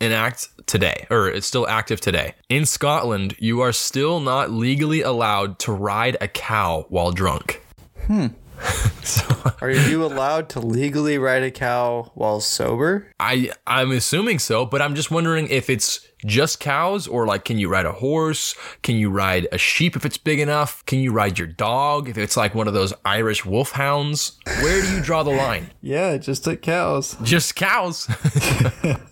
in 0.00 0.12
act 0.12 0.48
today, 0.66 1.06
or 1.10 1.28
it's 1.28 1.46
still 1.46 1.68
active 1.68 2.00
today. 2.00 2.34
In 2.48 2.66
Scotland, 2.66 3.36
you 3.38 3.60
are 3.60 3.72
still 3.72 4.20
not 4.20 4.50
legally 4.50 5.02
allowed 5.02 5.58
to 5.60 5.72
ride 5.72 6.16
a 6.20 6.28
cow 6.28 6.86
while 6.88 7.12
drunk. 7.12 7.62
Hmm. 8.06 8.28
so, 9.02 9.24
are 9.62 9.70
you 9.70 10.04
allowed 10.04 10.50
to 10.50 10.60
legally 10.60 11.16
ride 11.16 11.42
a 11.42 11.50
cow 11.50 12.10
while 12.14 12.40
sober? 12.40 13.10
I 13.18 13.52
I'm 13.66 13.90
assuming 13.90 14.38
so, 14.38 14.66
but 14.66 14.82
I'm 14.82 14.94
just 14.94 15.10
wondering 15.10 15.48
if 15.48 15.70
it's 15.70 16.06
just 16.26 16.60
cows 16.60 17.06
or 17.06 17.26
like 17.26 17.46
can 17.46 17.58
you 17.58 17.70
ride 17.70 17.86
a 17.86 17.92
horse? 17.92 18.54
Can 18.82 18.96
you 18.96 19.08
ride 19.08 19.48
a 19.50 19.56
sheep 19.56 19.96
if 19.96 20.04
it's 20.04 20.18
big 20.18 20.40
enough? 20.40 20.84
Can 20.84 20.98
you 20.98 21.10
ride 21.10 21.38
your 21.38 21.48
dog 21.48 22.10
if 22.10 22.18
it's 22.18 22.36
like 22.36 22.54
one 22.54 22.68
of 22.68 22.74
those 22.74 22.92
Irish 23.06 23.46
wolfhounds? 23.46 24.38
Where 24.44 24.82
do 24.82 24.94
you 24.94 25.00
draw 25.00 25.22
the 25.22 25.30
line? 25.30 25.70
Yeah, 25.82 26.18
just 26.18 26.46
at 26.46 26.60
cows. 26.60 27.16
Just 27.22 27.56
cows. 27.56 28.06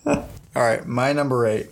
All 0.59 0.65
right, 0.65 0.85
my 0.85 1.13
number 1.13 1.47
eight. 1.47 1.67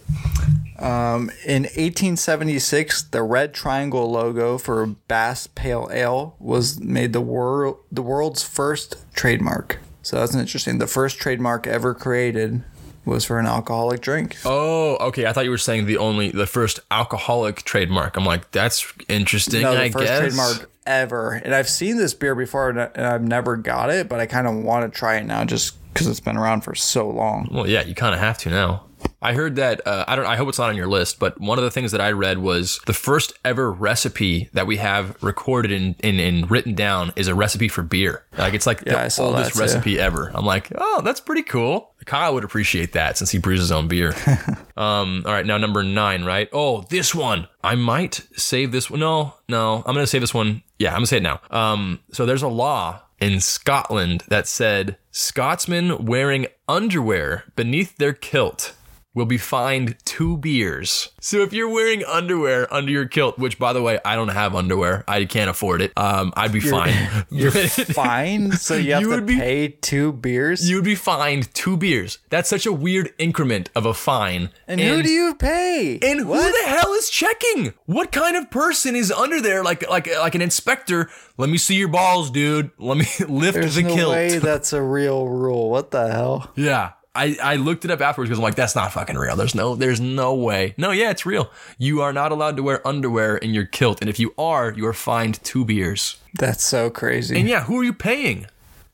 Um, 0.80 1.30
in 1.45 1.63
1876, 1.63 3.02
the 3.02 3.21
red 3.21 3.54
triangle 3.54 4.10
logo 4.10 4.58
for 4.58 4.86
Bass 4.86 5.45
Pale 5.45 5.89
Ale 5.91 6.38
was 6.39 6.80
made 6.80 7.12
the 7.12 7.19
world 7.19 7.80
the 7.91 8.02
world's 8.02 8.43
first 8.43 8.95
trademark. 9.13 9.80
So 10.04 10.15
that's 10.15 10.34
interesting. 10.34 10.78
The 10.78 10.88
first 10.88 11.19
trademark 11.19 11.67
ever 11.67 11.93
created 11.93 12.63
was 13.04 13.26
for 13.26 13.39
an 13.39 13.45
alcoholic 13.45 14.00
drink. 14.00 14.38
oh, 14.45 14.95
okay. 15.08 15.26
I 15.26 15.34
thought 15.34 15.43
you 15.43 15.52
were 15.52 15.58
saying 15.58 15.86
the 15.86 15.97
only 15.97 16.32
the 16.32 16.47
first 16.47 16.80
alcoholic 16.89 17.63
trademark. 17.63 18.15
I'm 18.15 18.23
like, 18.23 18.52
that's 18.52 18.93
interesting. 19.10 19.63
No, 19.63 19.73
the 19.76 19.82
I 19.82 19.89
first 19.89 20.06
guess. 20.06 20.19
trademark 20.19 20.71
ever. 20.86 21.34
And 21.34 21.54
I've 21.54 21.67
seen 21.67 21.97
this 21.97 22.13
beer 22.13 22.36
before, 22.36 22.69
and 22.69 22.80
I've 22.80 23.21
never 23.21 23.58
got 23.58 23.89
it, 23.89 24.08
but 24.08 24.21
I 24.21 24.28
kind 24.28 24.47
of 24.47 24.56
want 24.56 24.89
to 24.89 24.97
try 24.97 25.17
it 25.17 25.26
now 25.26 25.43
just 25.43 25.76
because 25.98 26.08
it's 26.08 26.20
been 26.20 26.38
around 26.38 26.62
for 26.62 26.76
so 26.76 27.10
long. 27.10 27.50
Well, 27.52 27.68
yeah, 27.68 27.82
you 27.84 27.96
kind 27.96 28.14
of 28.14 28.20
have 28.22 28.38
to 28.40 28.50
now. 28.50 28.84
I 29.22 29.34
heard 29.34 29.56
that 29.58 29.86
uh, 29.86 30.06
I 30.08 30.16
don't. 30.16 30.26
I 30.26 30.36
hope 30.36 30.50
it's 30.50 30.58
not 30.60 30.70
on 30.70 30.76
your 30.76 30.88
list, 30.88 31.20
but 31.20 31.40
one 31.40 31.58
of 31.58 31.64
the 31.64 31.72
things 31.72 31.92
that 31.92 32.02
I 32.02 32.12
read 32.12 32.40
was 32.40 32.80
the 32.86 32.94
first 32.94 33.34
ever 33.46 33.72
recipe 33.72 34.50
that 34.54 34.68
we 34.68 34.78
have 34.78 35.22
recorded 35.24 35.72
and 35.72 35.96
in, 36.02 36.20
in, 36.20 36.46
written 36.48 36.74
down 36.76 37.14
is 37.16 37.28
a 37.28 37.36
recipe 37.36 37.68
for 37.68 37.84
beer. 37.84 38.26
Like 38.38 38.54
it's 38.54 38.66
like 38.66 38.84
Yeah, 38.86 39.08
the 39.08 39.22
oldest 39.22 39.54
too. 39.54 39.60
recipe 39.60 40.00
ever. 40.00 40.32
I'm 40.34 40.46
like, 40.46 40.72
oh, 40.78 41.02
that's 41.04 41.20
pretty 41.20 41.44
cool. 41.44 41.94
Kyle 42.06 42.34
would 42.36 42.44
appreciate 42.44 42.94
that 42.94 43.18
since 43.18 43.32
he 43.32 43.38
brews 43.38 43.60
his 43.60 43.72
own 43.72 43.88
beer. 43.88 44.16
um, 44.78 45.24
all 45.26 45.34
right, 45.34 45.46
now 45.46 45.58
number 45.58 45.84
nine, 45.84 46.24
right? 46.24 46.48
Oh, 46.54 46.82
this 46.90 47.14
one. 47.14 47.48
I 47.64 47.76
might 47.76 48.22
save 48.36 48.72
this 48.72 48.90
one. 48.90 49.00
No, 49.00 49.34
no, 49.50 49.84
I'm 49.86 49.94
gonna 49.94 50.08
save 50.08 50.22
this 50.22 50.34
one. 50.34 50.64
Yeah, 50.80 50.90
I'm 50.90 50.98
gonna 50.98 51.08
say 51.08 51.18
it 51.18 51.24
now. 51.24 51.42
Um, 51.52 52.00
so 52.12 52.26
there's 52.26 52.44
a 52.44 52.48
law 52.48 53.02
in 53.19 53.39
Scotland 53.39 54.23
that 54.27 54.47
said 54.47 54.97
Scotsmen 55.12 56.06
wearing 56.06 56.47
underwear 56.67 57.45
beneath 57.56 57.97
their 57.97 58.13
kilt 58.13 58.73
will 59.17 59.25
be 59.25 59.38
fined 59.38 59.95
two 60.06 60.38
beers. 60.38 61.10
So 61.19 61.41
if 61.41 61.51
you're 61.51 61.67
wearing 61.69 62.06
underwear 62.06 62.71
under 62.73 62.91
your 62.91 63.08
kilt, 63.08 63.38
which 63.39 63.58
by 63.60 63.73
the 63.73 63.82
way, 63.82 63.99
I 64.06 64.15
don't 64.15 64.27
have 64.30 64.56
underwear, 64.56 65.03
I 65.08 65.25
can't 65.25 65.49
afford 65.49 65.82
it. 65.82 65.91
Um, 65.97 66.32
I'd 66.38 66.53
be 66.53 66.60
fine. 66.60 66.93
You're 67.30 67.51
fine, 67.51 68.51
so 68.67 68.75
you 68.75 68.93
have 68.93 69.01
You 69.01 69.15
to 69.15 69.21
be- 69.23 69.36
pay 69.38 69.67
two 69.69 70.13
beers. 70.13 70.69
you 70.69 70.75
would 70.77 70.86
be 70.86 70.95
fined 70.95 71.53
two 71.53 71.75
beers. 71.75 72.19
That's 72.30 72.47
such 72.49 72.65
a 72.65 72.71
weird 72.71 73.13
increment 73.17 73.69
of 73.75 73.86
a 73.86 73.93
fine. 73.93 74.51
and, 74.67 74.80
who 74.80 75.01
do 75.01 75.10
you 75.10 75.36
pay? 75.36 75.99
And 76.01 76.19
who 76.21 76.34
the 76.36 76.63
hell 76.67 76.93
is 76.93 77.10
checking? 77.10 77.73
What 77.88 78.12
kind 78.12 78.38
of 78.38 78.49
person 78.51 78.95
is 78.95 79.12
under 79.12 79.41
there, 79.41 79.63
like 79.63 79.89
like 79.89 80.08
like 80.19 80.36
an 80.36 80.41
inspector? 80.41 81.10
Let 81.38 81.49
me 81.49 81.58
see 81.58 81.75
your 81.75 81.88
balls, 81.89 82.30
dude. 82.32 82.69
Let 82.77 82.97
me 82.97 83.06
lift 83.27 83.56
There's 83.56 83.75
the 83.75 83.84
no 83.84 83.95
kilt. 83.95 84.12
way 84.12 84.38
that's 84.38 84.73
a 84.73 84.82
real 84.82 85.27
rule. 85.27 85.69
What 85.69 85.91
the 85.91 86.12
hell? 86.12 86.51
Yeah. 86.56 86.91
I, 87.17 87.38
I 87.41 87.56
looked 87.56 87.84
it 87.84 87.91
up 87.91 87.99
afterwards 87.99 88.30
because 88.30 88.39
I'm 88.39 88.43
like, 88.43 88.56
that's 88.56 88.75
not 88.75 88.93
fucking 88.93 89.17
real. 89.17 89.36
There's 89.36 89.56
no 89.56 89.75
there's 89.75 89.99
no 89.99 90.36
way. 90.36 90.75
No, 90.77 90.91
yeah, 90.91 91.10
it's 91.10 91.25
real. 91.25 91.51
You 91.77 92.01
are 92.01 92.13
not 92.13 92.32
allowed 92.32 92.58
to 92.58 92.63
wear 92.63 92.88
underwear 92.88 93.38
in 93.38 93.53
your 93.53 93.65
kilt, 93.65 94.01
and 94.01 94.10
if 94.10 94.19
you 94.19 94.34
are, 94.38 94.71
you 94.71 94.86
are 94.86 94.93
fined 94.93 95.43
two 95.43 95.65
beers. 95.65 96.19
That's 96.38 96.63
so 96.63 96.89
crazy. 96.89 97.39
And 97.39 97.49
yeah, 97.49 97.63
who 97.63 97.80
are 97.80 97.84
you 97.84 97.93
paying? 97.93 98.45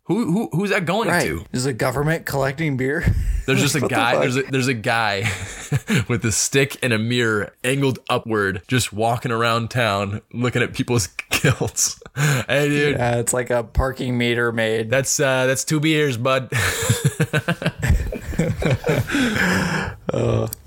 Who 0.05 0.31
who 0.31 0.49
who's 0.51 0.69
that 0.71 0.85
going 0.85 1.07
right. 1.07 1.23
to? 1.23 1.45
Is 1.53 1.63
the 1.63 1.71
government 1.71 2.25
collecting 2.25 2.75
beer? 2.75 3.05
There's 3.45 3.61
just 3.61 3.75
a 3.75 3.79
What 3.79 3.89
the 3.89 3.95
guy. 3.95 4.19
There's 4.19 4.37
a, 4.37 4.43
there's 4.43 4.67
a 4.67 4.73
guy 4.73 5.19
with 6.07 6.23
a 6.23 6.31
stick 6.31 6.77
and 6.81 6.93
a 6.93 6.99
mirror 6.99 7.53
angled 7.63 7.99
upward, 8.09 8.61
just 8.67 8.93
walking 8.93 9.31
around 9.31 9.69
town 9.69 10.21
looking 10.33 10.61
at 10.61 10.73
people's 10.73 11.07
kilts. 11.29 12.01
Hey, 12.15 12.69
dude, 12.69 12.95
yeah, 12.95 13.17
it's 13.17 13.33
like 13.33 13.49
a 13.49 13.63
parking 13.63 14.17
meter 14.17 14.51
made. 14.53 14.89
that's 14.89 15.19
uh, 15.19 15.45
that's 15.45 15.65
two 15.65 15.79
beers, 15.79 16.15
bud. 16.17 16.49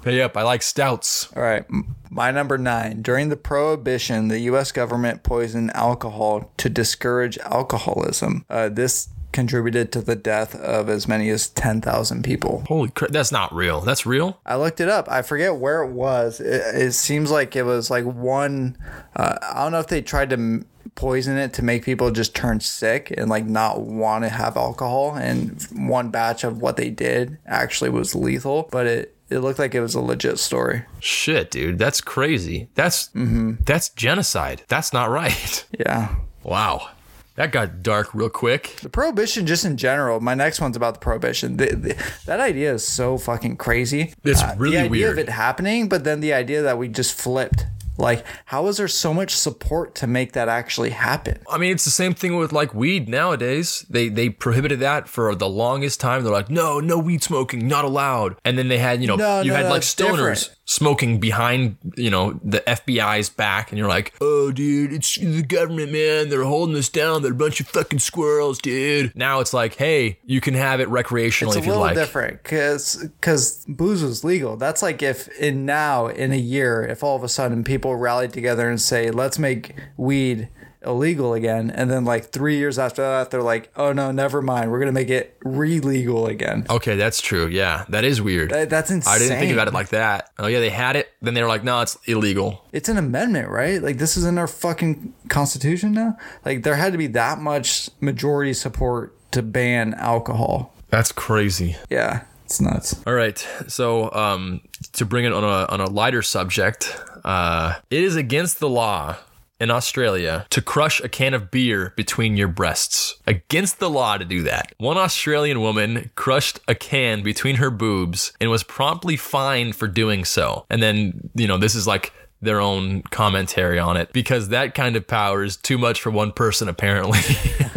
Hey 0.06 0.22
up, 0.22 0.36
I 0.36 0.42
like 0.42 0.62
stouts. 0.62 1.32
All 1.34 1.42
right, 1.42 1.64
my 2.10 2.30
number 2.30 2.58
nine. 2.58 3.02
During 3.02 3.28
the 3.28 3.36
Prohibition, 3.36 4.28
the 4.28 4.38
U.S. 4.40 4.70
government 4.70 5.22
poisoned 5.22 5.74
alcohol 5.74 6.52
to 6.58 6.68
discourage 6.68 7.36
alcoholism. 7.38 8.44
Uh, 8.48 8.68
this 8.68 9.08
contributed 9.32 9.92
to 9.92 10.00
the 10.00 10.16
death 10.16 10.54
of 10.54 10.88
as 10.88 11.06
many 11.06 11.28
as 11.28 11.48
10,000 11.50 12.24
people. 12.24 12.64
Holy 12.68 12.88
crap, 12.88 13.10
that's 13.10 13.30
not 13.30 13.54
real. 13.54 13.82
That's 13.82 14.06
real? 14.06 14.40
I 14.46 14.56
looked 14.56 14.80
it 14.80 14.88
up. 14.88 15.10
I 15.10 15.22
forget 15.22 15.56
where 15.56 15.82
it 15.82 15.90
was. 15.90 16.40
It, 16.40 16.62
it 16.74 16.92
seems 16.92 17.30
like 17.30 17.54
it 17.54 17.64
was 17.64 17.90
like 17.90 18.04
one. 18.04 18.78
Uh, 19.14 19.36
I 19.42 19.62
don't 19.62 19.72
know 19.72 19.80
if 19.80 19.88
they 19.88 20.00
tried 20.00 20.30
to 20.30 20.64
poison 20.96 21.36
it 21.38 21.52
to 21.54 21.62
make 21.62 21.84
people 21.84 22.10
just 22.10 22.34
turn 22.34 22.58
sick 22.60 23.14
and 23.16 23.30
like 23.30 23.44
not 23.46 23.82
want 23.82 24.24
to 24.24 24.28
have 24.30 24.56
alcohol. 24.56 25.14
And 25.16 25.62
one 25.72 26.10
batch 26.10 26.42
of 26.42 26.60
what 26.60 26.76
they 26.76 26.90
did 26.90 27.38
actually 27.46 27.90
was 27.90 28.14
lethal, 28.14 28.68
but 28.72 28.86
it. 28.86 29.12
It 29.28 29.40
looked 29.40 29.58
like 29.58 29.74
it 29.74 29.80
was 29.80 29.96
a 29.96 30.00
legit 30.00 30.38
story. 30.38 30.84
Shit, 31.00 31.50
dude, 31.50 31.78
that's 31.80 32.00
crazy. 32.00 32.68
That's 32.76 33.10
that's 33.12 33.88
genocide. 33.88 34.62
That's 34.68 34.92
not 34.92 35.10
right. 35.10 35.64
Yeah. 35.80 36.14
Wow. 36.44 36.90
That 37.34 37.50
got 37.50 37.82
dark 37.82 38.14
real 38.14 38.30
quick. 38.30 38.76
The 38.82 38.88
prohibition, 38.88 39.44
just 39.44 39.64
in 39.64 39.76
general. 39.76 40.20
My 40.20 40.34
next 40.34 40.60
one's 40.60 40.76
about 40.76 40.94
the 40.94 41.00
prohibition. 41.00 41.56
The, 41.56 41.66
the, 41.74 42.04
that 42.26 42.38
idea 42.38 42.72
is 42.74 42.86
so 42.86 43.18
fucking 43.18 43.56
crazy. 43.56 44.14
It's 44.22 44.40
Uh, 44.42 44.54
really 44.56 44.76
the 44.76 44.82
idea 44.84 44.90
weird. 44.90 45.10
of 45.10 45.18
it 45.18 45.28
happening, 45.28 45.88
but 45.88 46.04
then 46.04 46.20
the 46.20 46.32
idea 46.32 46.62
that 46.62 46.78
we 46.78 46.86
just 46.86 47.18
flipped. 47.20 47.66
Like, 47.98 48.24
how 48.46 48.66
is 48.68 48.76
there 48.76 48.88
so 48.88 49.12
much 49.14 49.34
support 49.34 49.94
to 49.96 50.06
make 50.06 50.32
that 50.32 50.48
actually 50.48 50.90
happen? 50.90 51.38
I 51.50 51.58
mean, 51.58 51.72
it's 51.72 51.84
the 51.84 51.90
same 51.90 52.14
thing 52.14 52.36
with 52.36 52.52
like 52.52 52.74
weed 52.74 53.08
nowadays. 53.08 53.84
They 53.90 54.08
they 54.08 54.28
prohibited 54.30 54.80
that 54.80 55.08
for 55.08 55.34
the 55.34 55.48
longest 55.48 56.00
time. 56.00 56.22
They're 56.22 56.32
like, 56.32 56.50
no, 56.50 56.80
no 56.80 56.98
weed 56.98 57.22
smoking, 57.22 57.66
not 57.68 57.84
allowed. 57.84 58.36
And 58.44 58.56
then 58.58 58.68
they 58.68 58.78
had, 58.78 59.00
you 59.00 59.06
know, 59.06 59.16
No, 59.16 59.40
you 59.40 59.50
no, 59.50 59.56
had 59.56 59.64
no, 59.64 59.70
like 59.70 59.82
stoners 59.82 60.06
different. 60.16 60.50
smoking 60.64 61.20
behind, 61.20 61.76
you 61.96 62.10
know, 62.10 62.38
the 62.44 62.60
FBI's 62.66 63.28
back, 63.28 63.70
and 63.70 63.78
you're 63.78 63.88
like, 63.88 64.14
oh, 64.20 64.50
dude, 64.52 64.92
it's 64.92 65.16
the 65.16 65.42
government, 65.42 65.92
man. 65.92 66.28
They're 66.28 66.44
holding 66.44 66.76
us 66.76 66.88
down. 66.88 67.22
They're 67.22 67.32
a 67.32 67.34
bunch 67.34 67.60
of 67.60 67.68
fucking 67.68 67.98
squirrels, 68.00 68.58
dude. 68.58 69.14
Now 69.16 69.40
it's 69.40 69.52
like, 69.54 69.74
hey, 69.74 70.18
you 70.24 70.40
can 70.40 70.54
have 70.54 70.80
it 70.80 70.88
recreationally 70.88 71.48
It's 71.48 71.56
a 71.56 71.58
if 71.60 71.64
you 71.66 71.72
little 71.72 71.84
like. 71.86 71.94
different 71.94 72.42
because 72.42 73.64
booze 73.68 74.02
was 74.02 74.24
legal. 74.24 74.56
That's 74.56 74.82
like 74.82 75.02
if 75.02 75.28
in 75.38 75.64
now 75.66 76.06
in 76.08 76.32
a 76.32 76.36
year, 76.38 76.82
if 76.84 77.02
all 77.02 77.16
of 77.16 77.22
a 77.22 77.28
sudden 77.28 77.64
people 77.64 77.85
rallied 77.92 78.32
together 78.32 78.68
and 78.68 78.80
say, 78.80 79.10
"Let's 79.10 79.38
make 79.38 79.74
weed 79.96 80.48
illegal 80.84 81.34
again," 81.34 81.70
and 81.70 81.90
then 81.90 82.04
like 82.04 82.26
three 82.30 82.58
years 82.58 82.78
after 82.78 83.02
that, 83.02 83.30
they're 83.30 83.42
like, 83.42 83.70
"Oh 83.76 83.92
no, 83.92 84.12
never 84.12 84.40
mind. 84.40 84.70
We're 84.70 84.78
gonna 84.78 84.92
make 84.92 85.10
it 85.10 85.36
re-legal 85.44 86.26
again." 86.26 86.64
Okay, 86.70 86.96
that's 86.96 87.20
true. 87.20 87.46
Yeah, 87.48 87.84
that 87.88 88.04
is 88.04 88.22
weird. 88.22 88.50
That- 88.50 88.70
That's 88.70 88.90
insane. 88.90 89.12
I 89.14 89.18
didn't 89.18 89.38
think 89.38 89.52
about 89.52 89.68
it 89.68 89.74
like 89.74 89.88
that. 89.88 90.30
Oh 90.38 90.46
yeah, 90.46 90.60
they 90.60 90.70
had 90.70 90.96
it. 90.96 91.08
Then 91.22 91.34
they 91.34 91.42
were 91.42 91.48
like, 91.48 91.64
no, 91.64 91.80
it's 91.80 91.98
illegal. 92.06 92.64
It's 92.72 92.88
an 92.88 92.98
amendment, 92.98 93.48
right? 93.48 93.82
Like 93.82 93.98
this 93.98 94.16
is 94.16 94.24
in 94.24 94.38
our 94.38 94.46
fucking 94.46 95.12
constitution 95.28 95.92
now. 95.92 96.16
Like 96.44 96.62
there 96.62 96.76
had 96.76 96.92
to 96.92 96.98
be 96.98 97.08
that 97.08 97.38
much 97.40 97.90
majority 98.00 98.52
support 98.52 99.12
to 99.32 99.42
ban 99.42 99.94
alcohol. 99.94 100.72
That's 100.88 101.10
crazy. 101.10 101.76
Yeah, 101.90 102.22
it's 102.44 102.60
nuts. 102.60 102.94
All 103.06 103.12
right. 103.14 103.44
So, 103.66 104.12
um, 104.12 104.60
to 104.88 105.04
bring 105.04 105.24
it 105.24 105.32
on 105.32 105.44
a 105.44 105.66
on 105.72 105.80
a 105.80 105.88
lighter 105.88 106.22
subject, 106.22 106.96
uh, 107.24 107.74
it 107.90 108.02
is 108.02 108.16
against 108.16 108.60
the 108.60 108.68
law 108.68 109.16
in 109.58 109.70
Australia 109.70 110.46
to 110.50 110.60
crush 110.60 111.00
a 111.00 111.08
can 111.08 111.34
of 111.34 111.50
beer 111.50 111.92
between 111.96 112.36
your 112.36 112.48
breasts. 112.48 113.16
Against 113.26 113.78
the 113.78 113.90
law 113.90 114.18
to 114.18 114.24
do 114.24 114.42
that. 114.42 114.72
One 114.78 114.98
Australian 114.98 115.60
woman 115.60 116.10
crushed 116.14 116.60
a 116.68 116.74
can 116.74 117.22
between 117.22 117.56
her 117.56 117.70
boobs 117.70 118.32
and 118.40 118.50
was 118.50 118.62
promptly 118.62 119.16
fined 119.16 119.76
for 119.76 119.88
doing 119.88 120.24
so. 120.24 120.66
And 120.68 120.82
then, 120.82 121.30
you 121.34 121.46
know, 121.46 121.56
this 121.58 121.74
is 121.74 121.86
like 121.86 122.12
their 122.42 122.60
own 122.60 123.02
commentary 123.02 123.78
on 123.78 123.96
it 123.96 124.12
because 124.12 124.50
that 124.50 124.74
kind 124.74 124.94
of 124.94 125.06
power 125.06 125.42
is 125.42 125.56
too 125.56 125.78
much 125.78 126.02
for 126.02 126.10
one 126.10 126.32
person 126.32 126.68
apparently. 126.68 127.20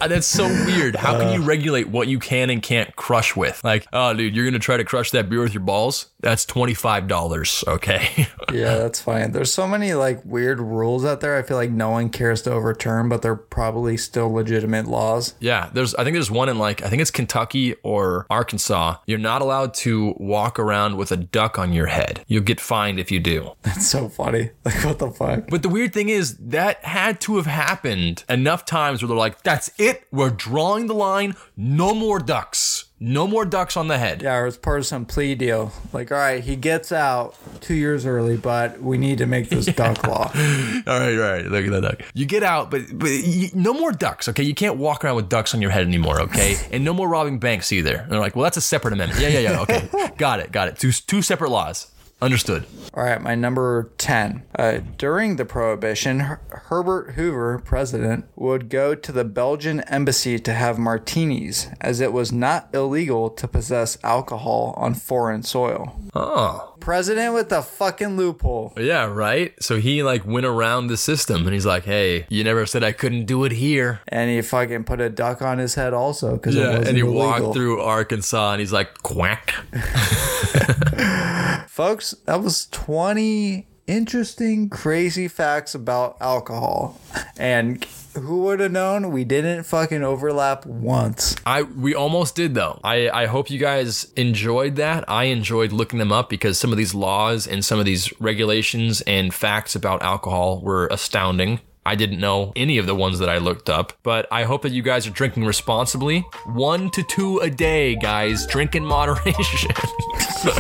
Uh, 0.09 0.09
That's 0.09 0.27
so 0.27 0.47
weird. 0.47 0.95
How 0.97 1.19
can 1.19 1.33
you 1.33 1.45
regulate 1.47 1.89
what 1.89 2.07
you 2.09 2.19
can 2.21 2.51
and 2.51 2.63
can't 2.63 2.95
crush 2.95 3.35
with? 3.35 3.63
Like, 3.65 3.87
oh, 3.93 4.15
dude, 4.15 4.35
you're 4.37 4.45
gonna 4.45 4.59
try 4.61 4.77
to 4.77 4.85
crush 4.85 5.11
that 5.11 5.29
beer 5.29 5.41
with 5.41 5.53
your 5.55 5.63
balls? 5.63 6.07
That's 6.21 6.45
twenty 6.45 6.75
five 6.75 7.09
dollars. 7.09 7.65
Okay. 7.67 8.29
Yeah, 8.51 8.79
that's 8.79 8.99
fine. 8.99 9.33
There's 9.33 9.53
so 9.53 9.69
many 9.69 9.93
like 9.93 10.25
weird 10.25 10.59
rules 10.59 11.05
out 11.05 11.21
there. 11.21 11.37
I 11.37 11.43
feel 11.43 11.59
like 11.59 11.71
no 11.71 11.91
one 11.91 12.09
cares 12.09 12.41
to 12.43 12.51
overturn, 12.51 13.11
but 13.11 13.21
they're 13.21 13.37
probably 13.37 13.99
still 13.99 14.33
legitimate 14.33 14.87
laws. 14.87 15.35
yeah, 15.39 15.69
there's. 15.75 15.95
I 15.97 16.03
think 16.03 16.15
there's 16.15 16.31
one 16.31 16.49
in 16.49 16.59
like 16.59 16.83
I 16.83 16.89
think 16.89 17.03
it's 17.03 17.11
Kentucky 17.11 17.75
or 17.83 18.25
Arkansas. 18.31 18.97
You're 19.07 19.19
not 19.19 19.43
allowed 19.43 19.75
to 19.75 20.15
walk 20.17 20.59
around 20.59 20.97
with 20.97 21.13
a 21.13 21.17
duck 21.19 21.59
on 21.59 21.75
your 21.75 21.89
head. 21.89 22.25
You'll 22.27 22.43
get 22.43 22.59
fined 22.59 22.99
if 22.99 23.11
you 23.11 23.21
do. 23.21 23.53
That's 23.63 23.87
so 23.87 24.09
funny. 24.09 24.51
Like 24.65 24.83
what 24.83 24.99
the 24.99 25.11
fuck? 25.11 25.49
But 25.51 25.63
the 25.63 25.69
weird 25.69 25.93
thing 25.93 26.09
is 26.09 26.39
that 26.39 26.83
had 26.83 27.21
to 27.23 27.37
have 27.37 27.47
happened 27.47 28.25
enough 28.31 28.65
times 28.65 29.03
where 29.03 29.09
they're 29.09 29.17
like, 29.17 29.43
"That's 29.43 29.71
it. 29.79 29.88
We're 30.11 30.31
drawing 30.31 30.87
the 30.87 30.95
line. 30.95 31.37
No 31.57 31.95
more 31.95 32.19
ducks. 32.19 32.87
No 33.01 33.27
more 33.27 33.45
ducks 33.45 33.77
on 33.77 33.89
the 33.89 33.99
head." 33.99 34.23
Yeah, 34.23 34.37
or 34.37 34.47
it's 34.47 34.57
part 34.57 34.81
of 34.81 34.87
some 34.87 35.05
plea 35.07 35.35
deal. 35.35 35.73
Like, 35.93 36.11
all 36.11 36.19
right, 36.19 36.43
he 36.43 36.57
gets 36.57 36.91
out 36.93 37.35
two 37.61 37.75
years 37.75 38.07
early, 38.07 38.37
but 38.37 38.83
we 38.83 38.99
need 38.99 39.19
to 39.19 39.27
make 39.27 39.49
this 39.49 39.67
duck 39.75 40.07
law. 40.07 40.31
All 40.35 40.99
right, 41.01 41.15
all 41.15 41.21
right. 41.21 41.45
Look 41.45 41.65
at 41.65 41.71
that 41.71 41.83
duck. 41.83 42.03
You 42.15 42.27
get 42.27 42.43
out, 42.43 42.71
but 42.71 42.83
but 42.93 43.11
you, 43.11 43.49
no 43.55 43.73
more 43.73 43.93
ducks. 43.93 44.29
Okay, 44.29 44.43
you 44.43 44.55
can't 44.55 44.77
walk 44.77 45.05
around 45.05 45.17
with 45.17 45.29
ducks 45.29 45.55
on 45.55 45.63
your 45.63 45.71
head 45.71 45.87
anymore. 45.87 46.21
Okay, 46.23 46.57
and 46.73 46.85
no 46.85 46.93
more 46.93 47.09
robbing 47.09 47.39
banks 47.39 47.73
either. 47.73 47.97
And 47.97 48.11
they're 48.11 48.21
like, 48.21 48.35
well, 48.35 48.45
that's 48.45 48.57
a 48.57 48.63
separate 48.63 48.93
amendment. 48.95 49.21
Yeah, 49.21 49.29
yeah, 49.29 49.41
yeah. 49.41 49.61
Okay, 49.61 50.13
got 50.17 50.41
it, 50.41 50.51
got 50.53 50.69
it. 50.69 50.79
Two 50.79 50.93
two 50.93 51.23
separate 51.23 51.51
laws. 51.51 51.91
Understood. 52.21 52.67
All 52.95 53.05
right, 53.05 53.23
my 53.23 53.37
number 53.37 53.91
10. 53.99 54.43
Uh, 54.59 54.79
during 54.97 55.37
the 55.37 55.45
Prohibition, 55.45 56.19
Her- 56.21 56.41
Herbert 56.51 57.13
Hoover, 57.13 57.61
president, 57.65 58.25
would 58.35 58.69
go 58.71 58.97
to 58.97 59.13
the 59.13 59.25
Belgian 59.25 59.81
embassy 59.83 60.41
to 60.41 60.53
have 60.53 60.79
martinis, 60.81 61.69
as 61.81 62.01
it 62.01 62.13
was 62.13 62.33
not 62.33 62.69
illegal 62.75 63.31
to 63.31 63.47
possess 63.47 63.99
alcohol 64.03 64.75
on 64.77 64.95
foreign 64.95 65.45
soil. 65.45 65.95
Oh, 66.13 66.75
President 66.81 67.35
with 67.35 67.51
the 67.51 67.63
fucking 67.63 68.17
loophole. 68.17 68.73
yeah, 68.77 69.05
right. 69.05 69.53
So 69.63 69.77
he 69.79 70.03
like 70.03 70.27
went 70.27 70.47
around 70.47 70.89
the 70.89 70.97
system, 70.97 71.45
and 71.47 71.53
he's 71.55 71.67
like, 71.67 71.85
hey, 71.85 72.27
you 72.31 72.43
never 72.43 72.67
said 72.67 72.83
I 72.83 72.93
couldn't 72.93 73.27
do 73.27 73.45
it 73.45 73.53
here. 73.53 74.01
And 74.09 74.29
he 74.31 74.41
fucking 74.43 74.85
put 74.85 75.01
a 75.01 75.09
duck 75.11 75.41
on 75.43 75.59
his 75.59 75.75
head 75.77 75.93
also 75.95 76.33
because 76.35 76.57
it 76.57 76.61
Yeah, 76.61 76.77
and 76.79 76.97
he 76.97 77.01
illegal. 77.01 77.15
walked 77.15 77.55
through 77.55 77.81
Arkansas, 77.81 78.53
and 78.53 78.61
he's 78.61 78.73
like, 78.73 79.03
quack. 79.05 79.55
Folks, 81.79 82.11
that 82.25 82.43
was 82.43 82.67
20 82.73 83.69
interesting, 83.87 84.69
crazy 84.69 85.29
facts 85.29 85.77
about 85.77 86.17
alcohol. 86.21 87.01
And 87.39 87.87
who 88.17 88.43
would 88.43 88.59
have 88.59 88.73
known 88.73 89.13
we 89.13 89.23
didn't 89.23 89.63
fucking 89.63 90.03
overlap 90.03 90.67
once? 90.67 91.37
I 91.47 91.63
we 91.63 91.95
almost 91.95 92.35
did 92.35 92.57
though. 92.57 92.81
I 92.83 93.09
I 93.11 93.27
hope 93.27 93.49
you 93.49 93.61
guys 93.61 94.13
enjoyed 94.17 94.75
that. 94.75 95.09
I 95.09 95.27
enjoyed 95.27 95.71
looking 95.71 96.01
them 96.01 96.11
up 96.11 96.29
because 96.29 96.59
some 96.59 96.73
of 96.73 96.79
these 96.79 96.97
laws 96.97 97.47
and 97.47 97.65
some 97.65 97.79
of 97.79 97.85
these 97.85 98.13
regulations 98.21 99.01
and 99.03 99.33
facts 99.33 99.77
about 99.77 100.03
alcohol 100.03 100.61
were 100.61 100.89
astounding. 100.89 101.61
I 101.89 101.95
didn't 101.95 102.21
know 102.21 102.53
any 102.55 102.77
of 102.77 102.85
the 102.85 102.95
ones 102.95 103.19
that 103.19 103.31
I 103.31 103.39
looked 103.39 103.71
up, 103.71 103.95
but 104.03 104.27
I 104.31 104.45
hope 104.45 104.61
that 104.61 104.73
you 104.73 104.83
guys 104.83 105.07
are 105.07 105.11
drinking 105.11 105.47
responsibly. 105.47 106.21
One 106.45 106.91
to 106.91 107.03
two 107.03 107.39
a 107.39 107.49
day, 107.49 107.97
guys. 107.97 108.47
Drink 108.47 108.75
in 108.75 108.85
moderation. 108.85 109.71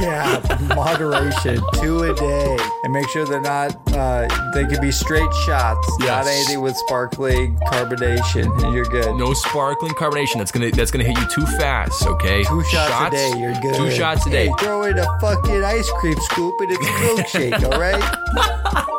Yeah, 0.01 0.41
moderation, 0.75 1.61
two 1.75 2.03
a 2.03 2.13
day, 2.13 2.59
and 2.83 2.93
make 2.93 3.09
sure 3.11 3.25
they're 3.25 3.41
not. 3.41 3.77
Uh, 3.95 4.27
they 4.53 4.65
could 4.67 4.81
be 4.81 4.91
straight 4.91 5.33
shots, 5.47 5.87
not 6.01 6.27
anything 6.27 6.61
with 6.63 6.77
sparkling 6.79 7.57
carbonation, 7.59 8.47
and 8.65 8.75
you're 8.75 8.87
good. 8.87 9.15
no 9.17 9.35
sparkling 9.35 9.93
carbonation. 9.93 10.39
That's 10.39 10.51
gonna 10.51 10.73
that's 10.73 10.91
gonna 10.91 11.05
hit 11.05 11.17
you 11.17 11.27
too 11.29 11.47
fast. 11.59 12.05
Okay. 12.09 12.43
Two 12.43 12.65
shots, 12.65 13.07
a 13.07 13.11
day, 13.17 13.39
you're 13.39 13.55
good. 13.61 13.77
Two 13.77 13.91
shots 13.93 14.27
a 14.27 14.31
day. 14.31 14.47
Hey, 14.49 14.53
throw 14.59 14.83
in 14.83 14.99
a 14.99 15.07
fucking 15.21 15.63
ice 15.63 15.89
cream 16.01 16.17
scoop 16.23 16.55
and 16.61 16.73
it's 16.73 16.85
a 16.85 16.91
milkshake, 16.91 17.73
all 17.73 17.79
right? 17.81 18.85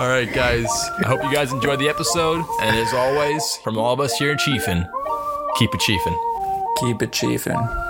All 0.00 0.08
right, 0.08 0.32
guys. 0.32 0.66
I 1.04 1.08
hope 1.08 1.22
you 1.22 1.30
guys 1.30 1.52
enjoyed 1.52 1.78
the 1.78 1.90
episode. 1.90 2.42
And 2.62 2.74
as 2.74 2.94
always, 2.94 3.56
from 3.56 3.76
all 3.76 3.92
of 3.92 4.00
us 4.00 4.16
here 4.16 4.32
in 4.32 4.38
Chiefin, 4.38 4.88
keep 5.58 5.74
it 5.74 5.80
chiefin'. 5.80 6.16
Keep 6.78 7.02
it 7.02 7.12
chiefin'. 7.12 7.89